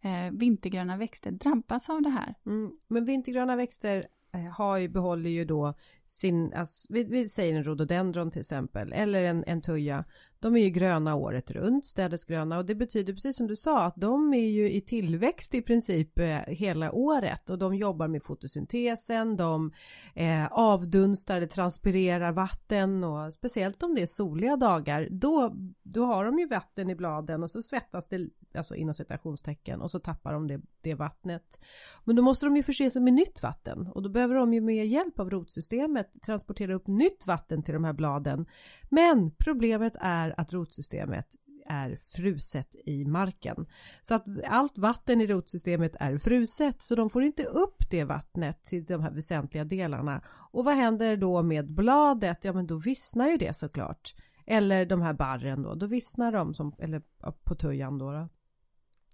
[0.01, 2.35] eh, vintergröna växter drabbas av det här?
[2.47, 2.71] Mm.
[2.89, 5.75] Men vintergröna växter eh, har ju, behåller ju då
[6.15, 10.05] sin, alltså, vi, vi säger en rhododendron till exempel, eller en, en tuja.
[10.41, 13.95] De är ju gröna året runt, städesgröna och det betyder precis som du sa att
[13.97, 19.37] de är ju i tillväxt i princip eh, hela året och de jobbar med fotosyntesen,
[19.37, 19.73] de
[20.15, 26.25] eh, avdunstar, det transpirerar vatten och speciellt om det är soliga dagar då, då har
[26.25, 30.33] de ju vatten i bladen och så svettas det alltså inom citationstecken och så tappar
[30.33, 31.65] de det, det vattnet.
[32.05, 34.61] Men då måste de ju förse sig med nytt vatten och då behöver de ju
[34.61, 38.47] med hjälp av rotsystemet transportera upp nytt vatten till de här bladen.
[38.91, 41.27] Men problemet är att rotsystemet
[41.67, 43.67] är fruset i marken.
[44.03, 48.65] Så att allt vatten i rotsystemet är fruset så de får inte upp det vattnet
[48.65, 50.23] till de här väsentliga delarna.
[50.51, 52.45] Och vad händer då med bladet?
[52.45, 54.15] Ja men då vissnar ju det såklart.
[54.47, 57.03] Eller de här barren då, då vissnar de som, eller
[57.45, 58.13] på tujan då.
[58.13, 58.29] då.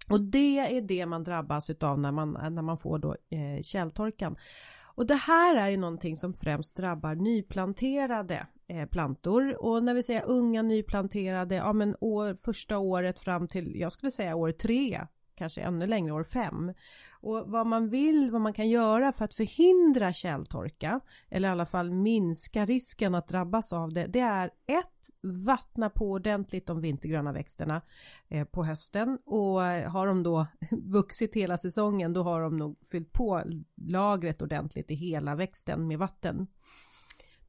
[0.09, 4.35] Och det är det man drabbas utav när man, när man får då eh, källtorkan.
[4.95, 9.65] Och det här är ju någonting som främst drabbar nyplanterade eh, plantor.
[9.65, 14.11] Och när vi säger unga nyplanterade, ja men år, första året fram till, jag skulle
[14.11, 16.73] säga år tre, kanske ännu längre, år fem.
[17.21, 21.65] Och vad man vill, vad man kan göra för att förhindra källtorka, eller i alla
[21.65, 24.87] fall minska risken att drabbas av det, det är ett,
[25.45, 27.81] vattna på ordentligt de vintergröna växterna
[28.29, 32.77] eh, på hösten och eh, har de då vuxit hela säsongen då har de nog
[32.91, 33.43] fyllt på
[33.75, 36.47] lagret ordentligt i hela växten med vatten.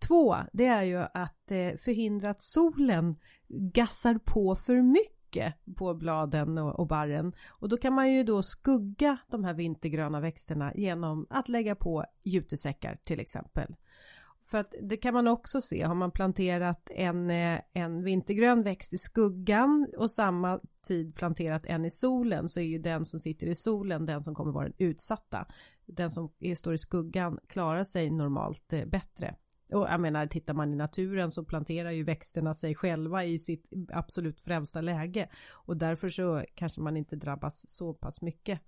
[0.08, 3.16] Två, det är ju att eh, förhindra att solen
[3.48, 5.21] gassar på för mycket
[5.76, 10.20] på bladen och, och barren och då kan man ju då skugga de här vintergröna
[10.20, 13.74] växterna genom att lägga på jutesäckar till exempel.
[14.44, 18.92] För att det kan man också se, har man planterat en, eh, en vintergrön växt
[18.92, 23.46] i skuggan och samma tid planterat en i solen så är ju den som sitter
[23.46, 25.46] i solen den som kommer vara den utsatta.
[25.86, 29.34] Den som är, står i skuggan klarar sig normalt eh, bättre.
[29.72, 33.66] Och jag menar, tittar man i naturen så planterar ju växterna sig själva i sitt
[33.92, 38.60] absolut främsta läge och därför så kanske man inte drabbas så pass mycket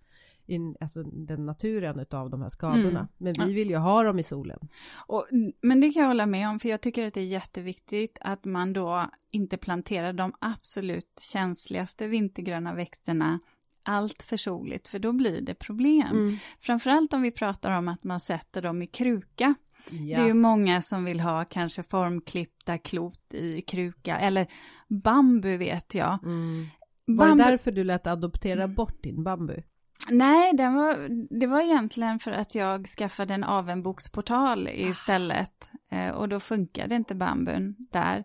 [0.46, 2.88] i alltså den naturen utav de här skadorna.
[2.88, 3.08] Mm.
[3.16, 4.58] Men vi vill ju ha dem i solen.
[5.06, 5.26] Och,
[5.62, 8.44] men det kan jag hålla med om, för jag tycker att det är jätteviktigt att
[8.44, 13.40] man då inte planterar de absolut känsligaste vintergröna växterna
[13.84, 16.10] allt för soligt, för då blir det problem.
[16.10, 16.36] Mm.
[16.58, 19.54] Framförallt om vi pratar om att man sätter dem i kruka.
[19.90, 20.16] Ja.
[20.16, 24.46] Det är ju många som vill ha kanske formklippta klot i kruka, eller
[24.88, 26.18] bambu vet jag.
[26.24, 26.66] Mm.
[27.06, 29.62] Var Bambu, det därför du lät adoptera bort din bambu?
[30.10, 31.08] nej, den var,
[31.40, 35.70] det var egentligen för att jag skaffade en avenboksportal istället.
[35.90, 38.24] Eh, och då funkade inte bambun där.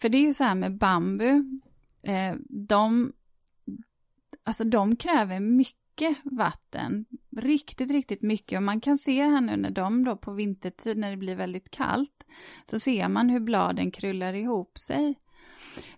[0.00, 1.30] För det är ju så här med bambu,
[2.02, 2.34] eh,
[2.68, 3.12] de,
[4.46, 7.06] alltså de kräver mycket vatten.
[7.36, 8.56] Riktigt, riktigt mycket.
[8.56, 11.70] Och man kan se här nu när de då på vintertid när det blir väldigt
[11.70, 12.26] kallt
[12.64, 15.14] så ser man hur bladen krullar ihop sig.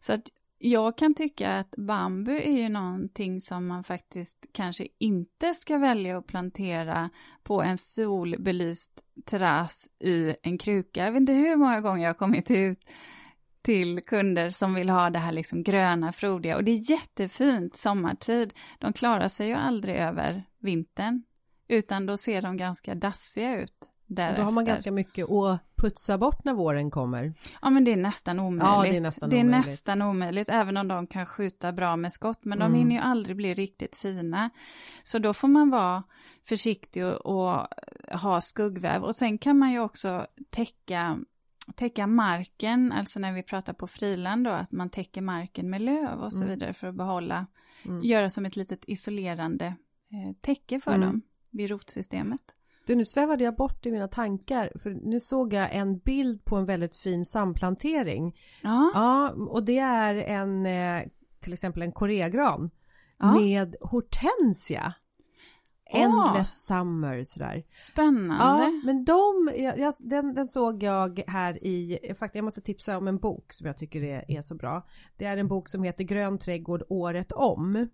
[0.01, 5.55] Så att jag kan tycka att bambu är ju någonting som man faktiskt kanske inte
[5.55, 7.11] ska välja att plantera
[7.43, 11.05] på en solbelyst terrass i en kruka.
[11.05, 12.91] Jag vet inte hur många gånger jag har kommit ut
[13.69, 18.55] till kunder som vill ha det här liksom gröna, frodiga och det är jättefint sommartid.
[18.79, 21.23] De klarar sig ju aldrig över vintern
[21.69, 23.73] utan då ser de ganska dassiga ut
[24.07, 24.37] därefter.
[24.37, 27.33] Då har man ganska mycket att putsa bort när våren kommer.
[27.62, 28.66] Ja men det är nästan omöjligt.
[28.66, 29.66] Ja, det är nästan det är omöjligt.
[29.66, 32.73] nästan omöjligt, även om de kan skjuta bra med skott, men Mm.
[32.73, 34.51] de hinner ju aldrig bli riktigt fina.
[35.03, 36.03] Så då får man vara
[36.49, 37.66] försiktig och, och
[38.21, 39.05] ha skuggväv.
[39.05, 41.19] Och sen kan man ju också täcka,
[41.77, 46.19] täcka marken, alltså när vi pratar på friland då, att man täcker marken med löv
[46.21, 46.49] och så Mm.
[46.49, 47.47] vidare för att behålla,
[47.85, 48.03] Mm.
[48.03, 51.09] göra som ett litet isolerande eh, täcke för Mm.
[51.09, 52.41] dem vid rotsystemet.
[52.87, 56.57] Du, nu svävade jag bort i mina tankar för nu såg jag en bild på
[56.57, 58.37] en väldigt fin samplantering.
[58.62, 61.03] Ja, Ja, och det är en eh,
[61.41, 62.71] till exempel en koreagran
[63.19, 63.35] Ja.
[63.41, 64.95] med hortensia.
[65.93, 67.62] Endless summer sådär.
[67.76, 68.64] spännande.
[68.64, 72.99] Ja, men de, jag, jag, den, den såg jag här i, faktiskt jag måste tipsa
[72.99, 74.86] om en bok som jag tycker är, är så bra.
[75.16, 77.89] Det är en bok som heter Grön trädgård året om.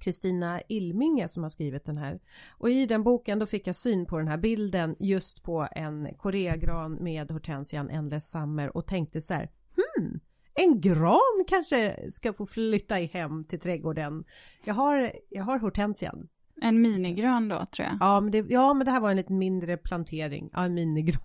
[0.00, 2.20] Kristina Ilminge som har skrivit den här.
[2.58, 6.14] Och i den boken då fick jag syn på den här bilden just på en
[6.14, 10.20] koreagran med hortensian Endless Summer och tänkte så här, hmm,
[10.54, 14.24] en gran kanske ska få flytta hem till trädgården.
[14.64, 16.28] Jag har, jag har hortensian.
[16.60, 17.96] En minigran då tror jag.
[18.00, 20.50] Ja men, det, ja, men det här var en lite mindre plantering.
[20.52, 21.20] Ja, en minigran.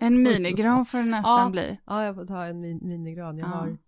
[0.00, 1.48] En minigran får det nästan Ja.
[1.50, 1.80] bli.
[1.86, 3.38] Ja, jag får ta en min, minigran.
[3.38, 3.52] Jag Ja.
[3.52, 3.78] har.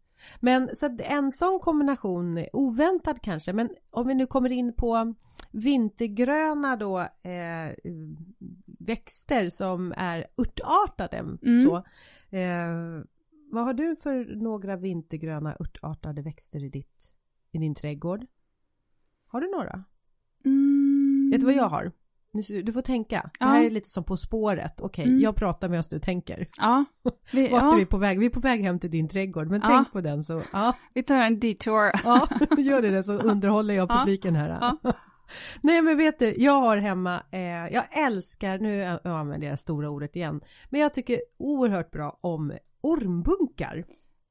[0.40, 5.14] Men så att en sån kombination, oväntad kanske, men om vi nu kommer in på
[5.52, 7.74] vintergröna då eh,
[8.78, 11.16] växter som är örtartade.
[11.16, 11.64] Mm.
[11.66, 11.76] Så,
[12.36, 13.02] eh,
[13.52, 17.12] vad har du för några vintergröna örtartade växter i, ditt,
[17.52, 18.26] i din trädgård?
[19.26, 19.84] Har du några?
[20.46, 21.28] Mm.
[21.32, 21.92] Vet du vad jag har?
[22.64, 23.16] Du får tänka.
[23.16, 23.46] Det Ja.
[23.46, 24.80] här är lite som På spåret.
[24.80, 25.20] Okej, Mm.
[25.20, 26.48] jag pratar medan du tänker.
[26.58, 26.84] Ja,
[27.32, 28.18] vi, Vart ja, är vi på väg?
[28.20, 29.68] Vi är på väg hem till din trädgård, men Ja.
[29.68, 30.42] tänk på den så.
[30.52, 31.90] Ja, vi tar en detour.
[32.04, 32.28] ja
[32.58, 33.96] gör det, det så underhåller jag Ja.
[33.98, 34.72] publiken här.
[35.60, 37.40] Nej men vet du, jag har hemma, eh,
[37.74, 40.40] jag älskar, nu jag använder jag det stora ordet igen,
[40.70, 43.84] men jag tycker oerhört bra om ormbunkar.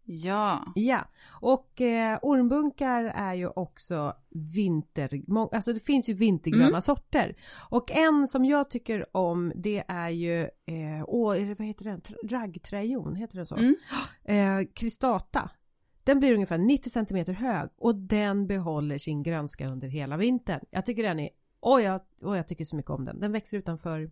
[0.06, 1.08] Ja, Ja,
[1.42, 4.14] och eh, ormbunkar är ju också
[4.56, 6.82] vinter, alltså det finns ju vintergröna Mm.
[6.82, 7.36] sorter.
[7.70, 11.86] Och en som jag tycker om det är ju, eh, åh, är det- vad heter
[11.86, 13.56] den, Tr- raggträjon, heter det så?
[13.56, 13.76] Mm.
[14.24, 15.50] Eh, kristata.
[16.04, 20.60] Den blir ungefär 90 cm hög och den behåller sin grönska under hela vintern.
[20.70, 21.30] Jag tycker den är,
[21.62, 23.20] åh jag, åh, jag tycker så mycket om den.
[23.20, 24.12] Den växer utanför,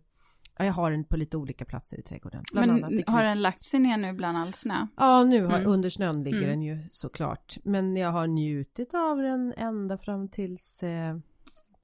[0.58, 2.42] ja, jag har den på lite olika platser i trädgården.
[2.52, 4.86] Bland men annat har den lagt sig ner nu bland all snö?
[4.96, 5.70] Ja, nu har, Mm.
[5.72, 6.50] under snön ligger Mm.
[6.50, 7.56] den ju såklart.
[7.64, 11.16] Men jag har njutit av den ända fram tills eh,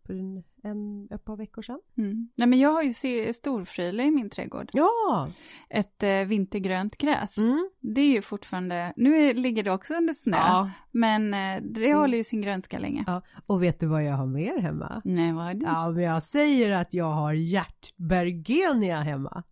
[0.07, 1.81] för en, en, ett par veckor sedan.
[1.99, 2.29] Mm.
[2.35, 2.93] Nej men jag har ju
[3.33, 4.71] storfrile i min trädgård.
[4.73, 5.29] Ja!
[5.69, 7.39] Ett eh, vintergrönt gräs.
[7.39, 7.71] Mm.
[7.81, 10.71] Det är ju fortfarande, nu är, ligger det också under snö, ja.
[10.91, 13.05] men eh, det håller ju sin grönska länge.
[13.07, 13.23] ja.
[13.49, 15.03] Och vet du vad jag har mer hemma?
[15.05, 15.67] Nej, vad är det?
[15.67, 19.43] Ja, men jag säger att jag har hjärtbergenia hemma.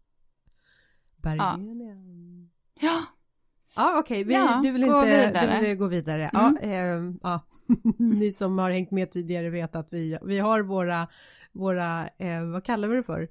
[1.22, 1.94] Bergenia.
[1.94, 1.98] Ja,
[2.80, 3.02] Ja,
[3.76, 5.58] okej, vi, Ja, du vill gå inte vidare.
[5.60, 6.30] Du vill gå vidare.
[6.34, 6.58] Mm.
[6.62, 7.40] Ja, ehm, ja.
[7.98, 11.08] Ni som har hängt med tidigare vet att vi, vi har våra,
[11.52, 13.28] våra eh, vad kallar vi det för?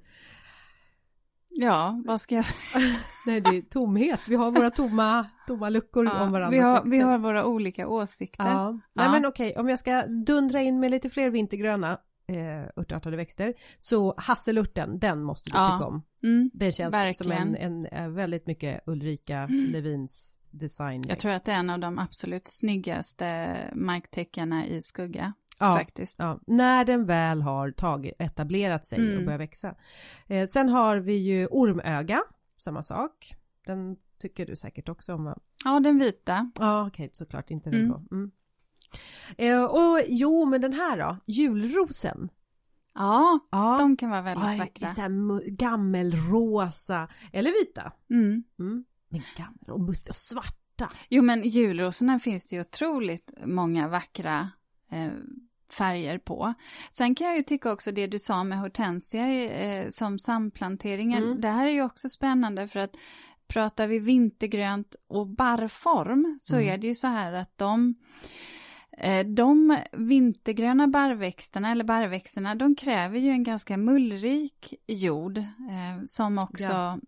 [1.50, 2.44] ja vad ska jag
[3.26, 4.20] Nej, det är tomhet.
[4.28, 7.88] Vi har våra tomma, tomma luckor om ja, varandras vi, har, vi har våra olika
[7.88, 8.44] åsikter.
[8.50, 8.72] Ja.
[8.72, 9.12] Nej Ja.
[9.12, 11.98] men okej, om jag ska dundra in med lite fler vintergröna
[12.28, 15.72] eh, örtartade växter så hasselörten, den måste du Ja.
[15.78, 16.02] tycka om.
[16.22, 16.50] Mm.
[16.54, 17.56] Det känns som Verkligen.
[17.56, 21.04] en, en, eh, väldigt mycket Ulrika Levins design.
[21.08, 26.16] Jag tror att det är en av de absolut snyggaste marktäckarna i skugga, ja, faktiskt.
[26.18, 29.24] ja, när den väl har tagit, etablerat sig och Mm.
[29.24, 29.74] börjat växa.
[30.26, 32.20] Eh, sen har vi ju ormöga,
[32.56, 33.34] samma sak.
[33.66, 35.38] Den tycker du säkert också om va?
[35.64, 36.50] Ja, den vita.
[36.58, 37.90] Ja, okej, såklart inte den Mm.
[37.90, 38.16] då.
[38.16, 38.30] Mm.
[39.38, 42.28] Eh, och jo, men den här då, julrosen.
[42.94, 44.88] Ja, Ja, de kan vara väldigt Aj, vackra.
[44.88, 47.92] så här gammelrosa eller vita.
[48.10, 48.42] Mm.
[48.58, 48.84] Mm.
[49.10, 50.90] Men gammel och svarta.
[51.08, 54.50] Jo, men julrosorna finns det ju otroligt många vackra
[54.90, 55.08] eh,
[55.78, 56.54] färger på.
[56.92, 61.22] Sen kan jag ju tycka också det du sa med hortensia eh, som samplanteringen.
[61.24, 61.40] Mm.
[61.40, 62.96] Det här är ju också spännande för att
[63.48, 66.68] pratar vi vintergrönt och barrform så Mm.
[66.68, 67.94] är det ju så här att de
[69.34, 75.44] de vintergröna barrväxterna eller barrväxterna de kräver ju en ganska mullrik jord eh,
[76.06, 76.98] som också Ja.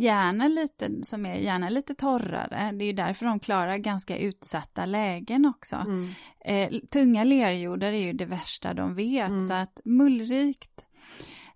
[0.00, 2.72] gärna lite, som är gärna lite torrare.
[2.72, 5.76] Det är ju därför de klarar ganska utsatta lägen också.
[5.76, 6.08] Mm.
[6.44, 9.40] Eh, tunga lerjordar är ju det värsta de vet, Mm.
[9.40, 10.84] så att mullrikt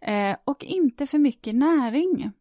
[0.01, 2.33] eh, och inte för mycket näring.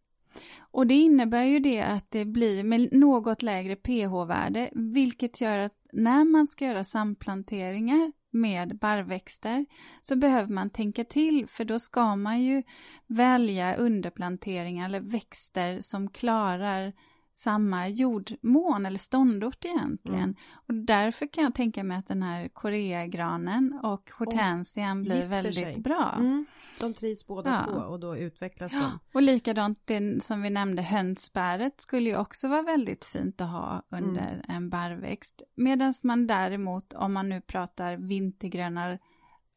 [0.73, 5.73] Och det innebär ju det att det blir med något lägre pH-värde, vilket gör att
[5.91, 9.65] när man ska göra samplanteringar med barrväxter
[10.01, 12.63] så behöver man tänka till för då ska man ju
[13.07, 16.93] välja underplanteringar eller växter som klarar
[17.33, 20.23] samma jordmån eller ståndort egentligen.
[20.23, 20.35] Mm.
[20.67, 25.55] Och därför kan jag tänka mig att den här koreagranen och hortensian och blir väldigt
[25.55, 25.81] sig.
[25.81, 26.15] bra.
[26.19, 26.45] Mm.
[26.79, 27.73] De trivs båda ja.
[27.73, 28.79] två och då utvecklas ja.
[28.79, 28.99] de.
[29.13, 33.83] Och likadant det som vi nämnde hönsbäret skulle ju också vara väldigt fint att ha
[33.89, 34.45] under mm.
[34.47, 35.41] en barrväxt.
[35.55, 38.99] Medan man däremot om man nu pratar vintergröna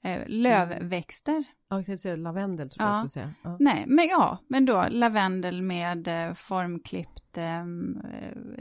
[0.03, 3.35] eh, lövväxter Ja, jag säga lavendel tror jag skulle säga.
[3.43, 3.57] Ja.
[3.61, 7.65] Nej, men ja, men då lavendel med eh, formklippt eh,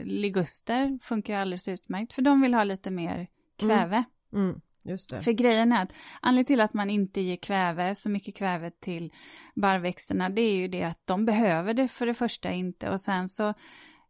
[0.04, 3.26] liguster funkar ju alldeles utmärkt för de vill ha lite mer
[3.58, 4.04] kväve.
[4.32, 4.48] Mm.
[4.48, 4.60] Mm.
[4.84, 5.22] Just det.
[5.22, 9.12] För grejen är att anledningen till att man inte ger kväve, så mycket kväve till
[9.54, 13.28] barrväxterna, det är ju det att de behöver det för det första inte och sen
[13.28, 13.54] så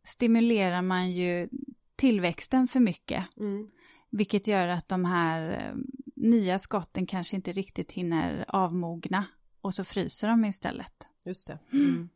[0.05, 1.49] stimulerar man ju
[1.97, 3.25] tillväxten för mycket.
[3.37, 3.71] Mm.
[4.11, 5.75] Vilket gör att de här eh,
[6.17, 9.27] nya skotten kanske inte riktigt hinner avmogna
[9.61, 11.07] och så fryser de istället.
[11.25, 11.59] Just det.
[11.73, 12.09] Mm.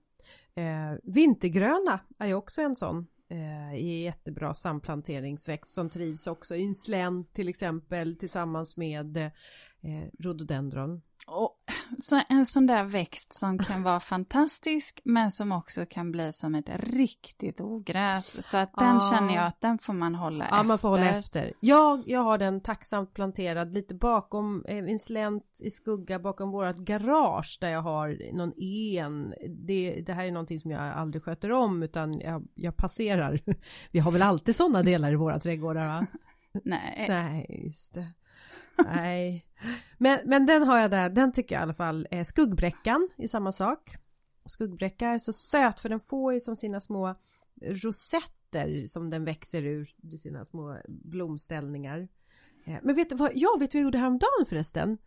[0.55, 6.75] Eh, vintergröna är ju också en sån eh, jättebra samplanteringsväxt som trivs också i en
[6.75, 9.31] slänt till exempel tillsammans med eh,
[10.19, 11.03] rhododendron.
[11.27, 11.60] Och
[11.99, 16.55] så en sån där växt som kan vara fantastisk men som också kan bli som
[16.55, 18.51] ett riktigt ogräs.
[18.51, 19.11] Så att den ah.
[19.11, 20.69] känner jag att den får man hålla ja, efter.
[20.69, 21.53] man får hålla efter.
[21.61, 26.77] Jag, jag har den tacksamt planterad lite bakom eh, en slänt i skugga bakom vårt
[26.77, 28.53] garage där jag har någon
[28.97, 29.35] en.
[29.67, 33.41] Det, det här är någonting som jag aldrig sköter om utan jag, jag passerar.
[33.91, 36.07] Vi har väl alltid sådana delar i våra trädgårdar va?
[36.65, 37.07] Nej.
[37.09, 38.07] Nej, just det.
[38.85, 39.45] Nej.
[39.99, 42.09] Men, men den har jag där, den tycker jag i alla fall.
[42.11, 43.91] Eh, skuggbräckan är samma sak.
[44.47, 47.15] Skuggbräcka är så söt för den får ju som sina små
[47.63, 52.09] rosetter som den växer ur sina små blomställningar.
[52.67, 54.99] Eh, men vet du vad jag vet vad jag gjorde häromdagen förresten?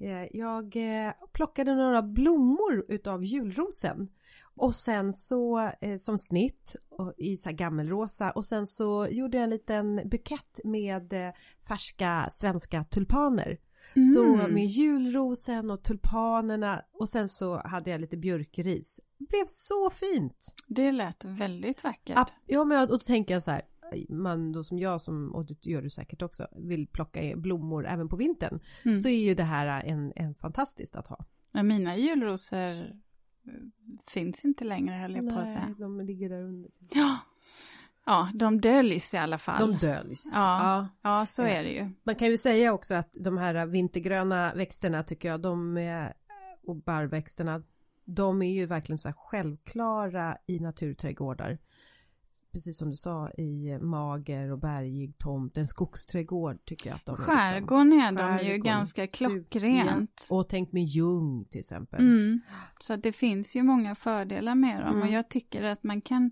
[0.00, 4.08] Eh, jag eh, plockade några blommor utav julrosen
[4.56, 6.76] och sen så eh, som snitt
[7.16, 11.32] i så gammelrosa och sen så gjorde jag en liten bukett med
[11.68, 13.58] färska svenska tulpaner.
[13.96, 14.06] Mm.
[14.06, 19.00] Så med julrosen och tulpanerna och sen så hade jag lite björkris.
[19.18, 20.54] Det blev så fint!
[20.66, 22.16] Det lät väldigt vackert.
[22.46, 23.62] Ja, men och då tänker jag så här
[24.08, 28.08] man då som jag som, och det gör du säkert också, vill plocka blommor även
[28.08, 28.98] på vintern mm.
[28.98, 31.24] så är ju det här en, en fantastiskt att ha.
[31.52, 32.96] Men mina julrosor
[34.08, 35.74] finns inte längre höll jag Nej, på att säga.
[35.78, 36.70] de ligger där under.
[36.94, 37.18] Ja.
[38.06, 39.70] Ja, de döljs i alla fall.
[39.70, 40.32] De döljs.
[40.34, 40.88] Ja, ja.
[41.02, 41.86] ja så är det ju.
[42.02, 46.12] Man kan ju säga också att de här vintergröna växterna tycker jag, de är,
[46.66, 47.62] och barrväxterna,
[48.04, 51.58] de är ju verkligen så här självklara i naturträdgårdar
[52.52, 57.14] precis som du sa i mager och bergig tomt, en skogsträdgård tycker jag att de
[57.14, 57.18] är.
[57.18, 57.34] Liksom.
[57.36, 60.26] Skärgården är de ju ganska klockrent.
[60.30, 60.36] Ja.
[60.36, 62.00] Och tänk med ljung till exempel.
[62.00, 62.40] Mm.
[62.80, 65.02] Så det finns ju många fördelar med dem mm.
[65.02, 66.30] och jag tycker att man kan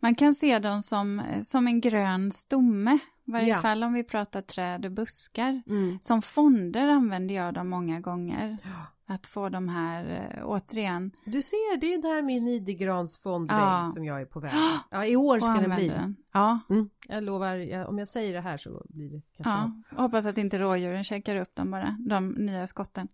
[0.00, 2.98] man kan se dem som, som en grön stomme,
[3.28, 3.56] varje ja.
[3.56, 5.62] fall om vi pratar träd och buskar.
[5.66, 5.98] Mm.
[6.00, 8.58] Som fonder använder jag dem många gånger.
[8.64, 11.12] Ja att få de här, äh, återigen.
[11.24, 13.90] Du ser, det är där min nidigransfondvägg ja.
[13.94, 14.52] som jag är på väg.
[14.90, 15.88] Ja, i år ska den bli.
[15.88, 16.16] Den.
[16.32, 16.60] Ja.
[16.70, 16.90] Mm.
[17.08, 19.52] Jag lovar, jag, om jag säger det här så blir det kanske.
[19.52, 23.08] Ja, jag hoppas att inte rådjuren käkar upp dem bara, de nya skotten.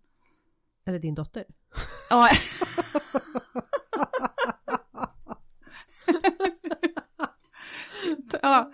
[0.85, 1.43] Eller din dotter.
[2.09, 2.29] Ja.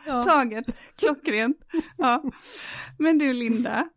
[0.05, 0.65] ja, taget,
[0.99, 1.57] klockrent.
[1.97, 2.23] Ja.
[2.97, 3.87] Men du Linda,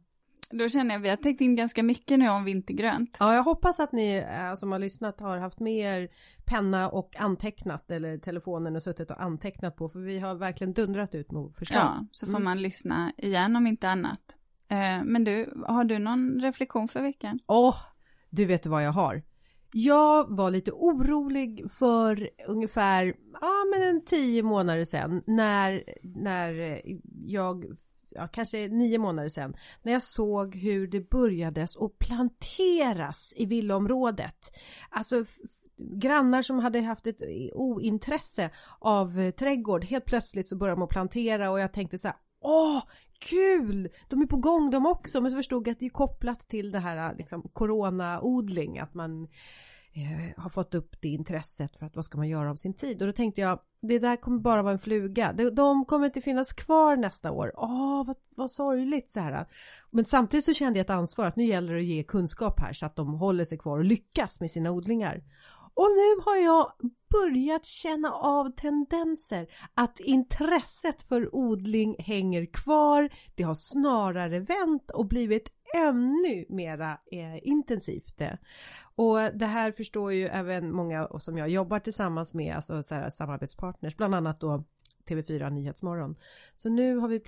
[0.51, 3.17] då känner jag att vi har täckt in ganska mycket nu om vintergrönt.
[3.21, 6.09] Ja, jag hoppas att ni eh, som har lyssnat har haft med er
[6.45, 11.15] penna och antecknat eller telefonen och suttit och antecknat på för vi har verkligen dundrat
[11.15, 11.83] ut med förslag.
[11.83, 12.45] Ja, så får mm.
[12.45, 14.37] man lyssna igen om inte annat.
[14.69, 17.39] Eh, men du, har du någon reflektion för veckan?
[17.47, 17.77] Åh, oh,
[18.31, 19.23] du vet vad jag har.
[19.77, 26.83] Jag var lite orolig för ungefär ja, men en tio månader sedan när, när
[27.27, 27.65] jag
[28.11, 34.39] ja, kanske nio månader sedan när jag såg hur det börjades att planteras i villaområdet.
[34.91, 35.25] Alltså
[35.79, 37.23] grannar som hade haft ett
[37.55, 42.17] ointresse av trädgård helt plötsligt så började de att plantera och jag tänkte så här
[42.45, 42.83] åh
[43.29, 43.89] kul!
[44.09, 45.21] De är på gång de också.
[45.21, 49.23] Men så förstod jag att det är kopplat till det här liksom coronaodling att man
[49.93, 53.03] eh, har fått upp det intresset för att vad ska man göra av sin tid.
[53.03, 53.59] Och då tänkte jag
[53.89, 55.33] det där kommer bara vara en fluga.
[55.33, 57.53] De, de kommer inte finnas kvar nästa år.
[57.57, 59.47] Åh vad, vad sorgligt så här.
[59.91, 62.73] Men samtidigt så kände jag ett ansvar att nu gäller det att ge kunskap här
[62.73, 65.23] så att de håller sig kvar och lyckas med sina odlingar.
[65.75, 66.73] Och nu har jag
[67.11, 73.11] börjat känna av tendenser att intresset för odling hänger kvar.
[73.35, 78.23] Det har snarare vänt och blivit ännu mera eh, intensivt.
[78.97, 83.11] Och det här förstår ju även många som jag jobbar tillsammans med, alltså så här,
[83.11, 84.65] samarbetspartners, bland annat då
[85.09, 86.17] TV4 Nyhetsmorgon.
[86.57, 87.21] Så nu har vi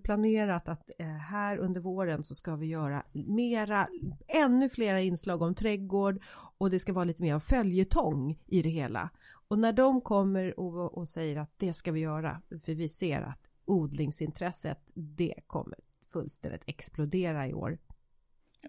[0.00, 3.88] planerat att eh, här under våren så ska vi göra mera,
[4.26, 6.22] ännu flera inslag om trädgård
[6.58, 9.10] och det ska vara lite mer av följetong i det hela.
[9.48, 13.22] Och när de kommer och, och säger att det ska vi göra, för vi ser
[13.22, 17.78] att odlingsintresset, det kommer fullständigt explodera i år.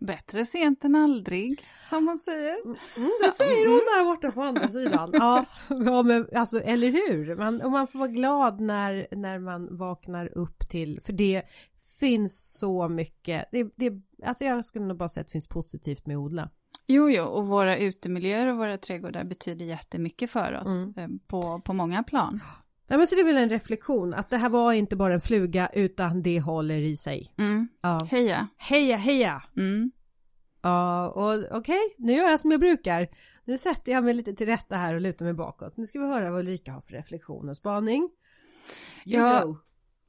[0.02, 2.66] Bättre sent än aldrig, som man säger.
[2.66, 5.10] Mm, det säger hon där borta på andra sidan.
[5.14, 7.36] Ja, ja men alltså, eller hur?
[7.36, 11.44] Man, och man får vara glad när, när man vaknar upp till, för det
[12.00, 13.46] finns så mycket.
[13.52, 13.94] Det, det,
[14.26, 16.50] alltså jag skulle nog bara säga att det finns positivt med att odla.
[16.88, 20.94] Jo, jo, och våra utemiljöer och våra trädgårdar betyder jättemycket för oss mm.
[20.98, 22.40] Eh, på, på många plan.
[22.88, 25.22] Ja, men så det är väl en reflektion att det här var inte bara en
[25.22, 27.34] fluga utan det håller i sig.
[27.38, 27.68] Mm.
[27.82, 28.08] Ja.
[28.12, 28.48] Heja.
[28.58, 29.44] Heja, heja.
[29.58, 29.92] Mm.
[30.62, 33.08] Ja, och okej, okay, nu gör jag som jag brukar.
[33.46, 35.78] Nu sätter jag mig lite till rätta här och lutar mig bakåt.
[35.78, 38.10] Nu ska vi höra vad Ulrika har för reflektion och spaning.
[39.04, 39.58] Jag,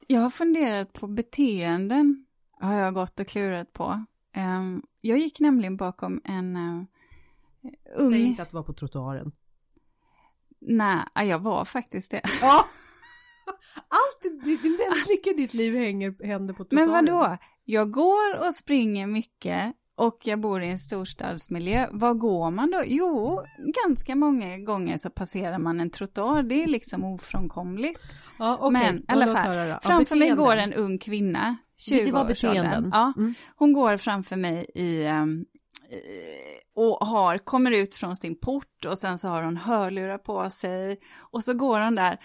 [0.07, 4.05] jag har funderat på beteenden, har jag gått och klurat på.
[4.37, 6.83] Um, jag gick nämligen bakom en uh,
[7.95, 8.09] ung...
[8.11, 9.31] Säg inte att du var på trottoaren.
[10.61, 12.21] Nej, jag var faktiskt det.
[12.41, 12.65] Ja.
[13.75, 16.91] Allt, det, mycket i ditt liv hänger, händer på trottoaren.
[16.91, 17.37] Men vadå?
[17.65, 21.87] Jag går och springer mycket och jag bor i en storstadsmiljö.
[21.91, 22.83] Var går man då?
[22.85, 23.41] Jo,
[23.85, 26.43] ganska många gånger så passerar man en trottoar.
[26.43, 27.99] Det är liksom ofrånkomligt.
[28.39, 28.71] Ja, okay.
[28.71, 31.55] Men i alla fall, ja, framför mig går en ung kvinna,
[31.91, 32.89] 20-årsåldern.
[32.93, 33.33] Ja, mm.
[33.55, 35.45] Hon går framför mig i, um,
[35.91, 40.49] Eh, och har, kommer ut från sin port och sen så har hon hörlurar på
[40.49, 42.19] sig och så går hon där.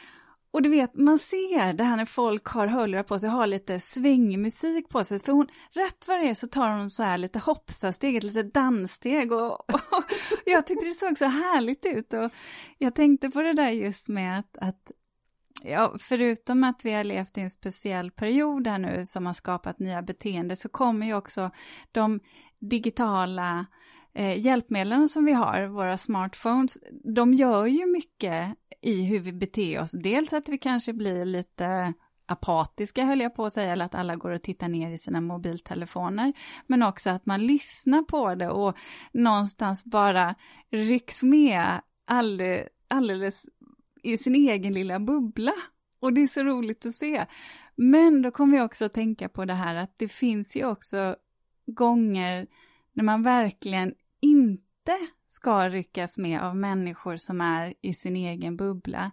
[0.51, 3.81] Och du vet, man ser det här när folk har hörlurar på sig, har lite
[3.81, 7.39] svängmusik på sig, för hon, rätt vad det är så tar hon så här lite
[7.39, 9.81] hoppsasteg, ett litet danssteg och, och,
[10.45, 12.13] jag tyckte det såg så härligt ut.
[12.13, 12.31] Och
[12.79, 14.93] jag tänkte på det där just med att, att
[15.63, 19.79] ja, förutom att vi har levt i en speciell period här nu som har skapat
[19.79, 21.51] nya beteenden så kommer ju också
[21.93, 22.21] de
[22.69, 23.67] digitala
[24.15, 26.79] eh, hjälpmedlen som vi har, våra smartphones,
[27.15, 29.93] de gör ju mycket i hur vi beter oss.
[30.03, 31.95] Dels att vi kanske blir lite
[32.27, 35.21] apatiska höll jag på att säga, eller att alla går och tittar ner i sina
[35.21, 36.33] mobiltelefoner,
[36.67, 38.77] men också att man lyssnar på det och
[39.13, 40.35] någonstans bara
[40.71, 43.45] rycks med alldeles, alldeles
[44.03, 45.53] i sin egen lilla bubbla.
[46.01, 47.27] Och det är så roligt att se.
[47.77, 51.17] Men då kommer jag också att tänka på det här att det finns ju också
[51.67, 52.47] gånger
[52.93, 54.99] när man verkligen inte
[55.29, 59.11] ska ryckas med av människor som är i sin egen bubbla.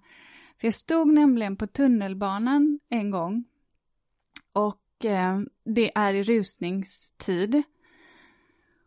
[0.60, 3.44] För jag stod nämligen på tunnelbanan en gång
[4.54, 7.64] och eh, det är i rusningstid.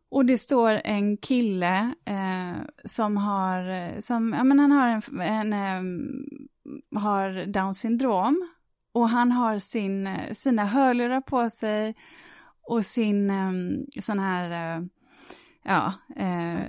[0.09, 5.53] Och det står en kille eh, som har, som, ja men han har en, en
[5.53, 8.49] eh, har down syndrom
[8.93, 11.95] och han har sin, sina hörlurar på sig
[12.67, 13.53] och sin eh,
[14.01, 14.85] sån här eh,
[15.67, 16.61] Ja, eh,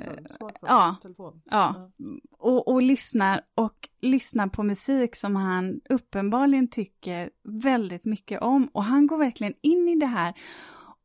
[0.62, 1.42] ja, telefon.
[1.46, 1.92] ja.
[2.32, 8.84] Och, och lyssnar och lyssnar på musik som han uppenbarligen tycker väldigt mycket om och
[8.84, 10.34] han går verkligen in i det här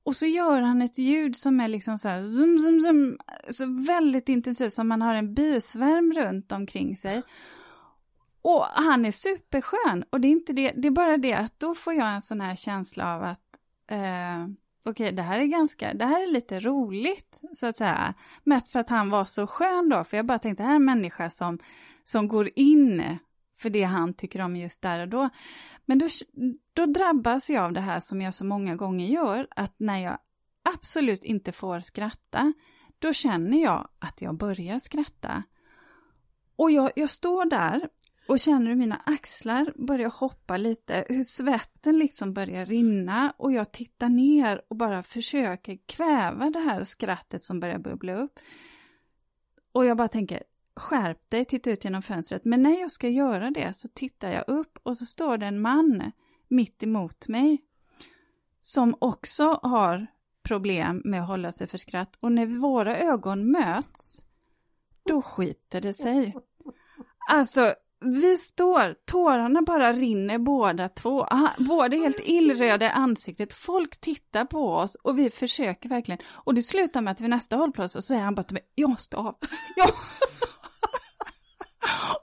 [0.02, 3.18] och så gör han ett ljud som är liksom så här zoom, zoom, zoom,
[3.48, 7.22] så väldigt intensivt som man har en bisvärm runt omkring sig.
[8.42, 11.74] Och han är superskön och det är inte det, det är bara det att då
[11.74, 13.58] får jag en sån här känsla av att
[13.90, 14.46] eh,
[14.90, 18.14] okej, det här är ganska, det här är lite roligt, så att säga.
[18.44, 20.76] Mest för att han var så skön då, för jag bara tänkte, det här är
[20.76, 21.58] en människa som,
[22.04, 23.18] som går in
[23.58, 25.30] för det han tycker om just där och då.
[25.86, 26.08] Men då,
[26.72, 30.18] då drabbas jag av det här som jag så många gånger gör, att när jag
[30.74, 32.52] absolut inte får skratta,
[32.98, 35.42] då känner jag att jag börjar skratta.
[36.56, 37.88] Och jag, jag står där
[38.30, 43.72] och känner hur mina axlar börjar hoppa lite, hur svetten liksom börjar rinna och jag
[43.72, 48.38] tittar ner och bara försöker kväva det här skrattet som börjar bubbla upp.
[49.72, 50.42] Och jag bara tänker,
[50.76, 52.44] skärp dig, titta ut genom fönstret.
[52.44, 55.60] Men när jag ska göra det så tittar jag upp och så står det en
[55.60, 56.12] man
[56.48, 57.58] mitt emot mig
[58.60, 60.06] som också har
[60.42, 62.16] problem med att hålla sig för skratt.
[62.20, 64.26] Och när våra ögon möts,
[65.08, 66.36] då skiter det sig.
[67.30, 71.26] Alltså, vi står, tårarna bara rinner båda två,
[71.58, 73.52] båda helt illröda i ansiktet.
[73.52, 76.20] Folk tittar på oss och vi försöker verkligen.
[76.32, 78.90] Och det slutar med att vid nästa hållplats så säger han bara till mig, jag
[78.90, 79.36] måste av.
[79.76, 79.90] Jag...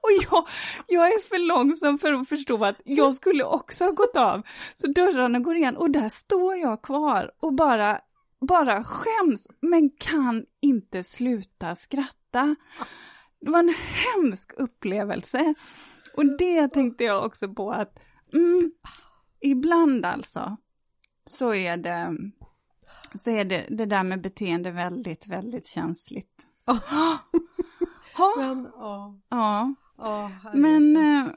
[0.02, 0.48] Och jag,
[0.88, 4.42] jag är för långsam för att förstå att jag skulle också ha gått av.
[4.76, 8.00] Så dörrarna går igen och där står jag kvar och bara,
[8.48, 12.56] bara skäms, men kan inte sluta skratta.
[13.40, 15.54] Det var en hemsk upplevelse.
[16.16, 18.00] Och det tänkte jag också på att
[18.34, 18.72] mm,
[19.42, 20.58] ibland alltså
[21.26, 22.18] så är det
[23.16, 26.48] så är det, det där med beteende väldigt, väldigt känsligt.
[28.20, 28.38] Oh.
[28.38, 29.16] Men, oh.
[29.30, 29.74] Ja.
[29.98, 31.28] Oh, Men eh,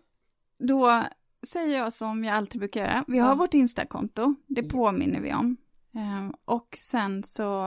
[0.58, 1.04] då
[1.46, 3.04] säger jag som jag alltid brukar göra.
[3.06, 5.56] Vi har vårt Instakonto, det påminner vi om.
[5.94, 7.66] Eh, och sen så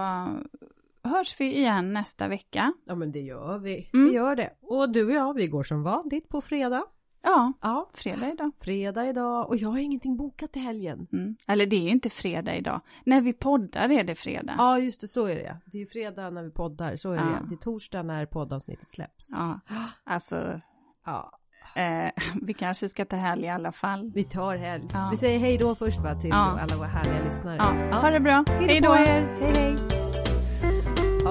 [1.04, 2.74] hörs vi igen nästa vecka.
[2.86, 3.90] Ja men det gör vi.
[3.94, 4.10] Mm.
[4.10, 4.50] Vi gör det.
[4.62, 6.84] Och du och jag, vi går som vanligt på fredag.
[7.24, 8.52] Ja, ja, fredag idag.
[8.58, 11.08] Fredag idag och jag har ingenting bokat i helgen.
[11.14, 11.36] Mm.
[11.48, 12.82] Eller det är inte fredag idag.
[13.06, 14.56] När vi poddar är det fredag.
[14.58, 15.58] Ja, just det, så är det.
[15.66, 17.24] Det är fredag när vi poddar, så är ja.
[17.24, 17.48] det.
[17.50, 19.30] Det är torsdag när poddavsnittet släpps.
[19.32, 19.60] Ja,
[20.04, 20.62] alltså.
[21.06, 21.32] Ja.
[21.76, 24.12] Eh, vi kanske ska ta helg i alla fall.
[24.16, 24.84] Vi tar helg.
[24.94, 25.08] Ja.
[25.12, 27.56] Vi säger hej då först va, till alla våra härliga lyssnare.
[27.92, 28.00] Ja.
[28.02, 28.46] Ha det bra.
[28.48, 28.92] Hej då.
[28.92, 30.03] Hej hej.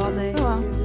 [0.02, 0.81] 好嘞啊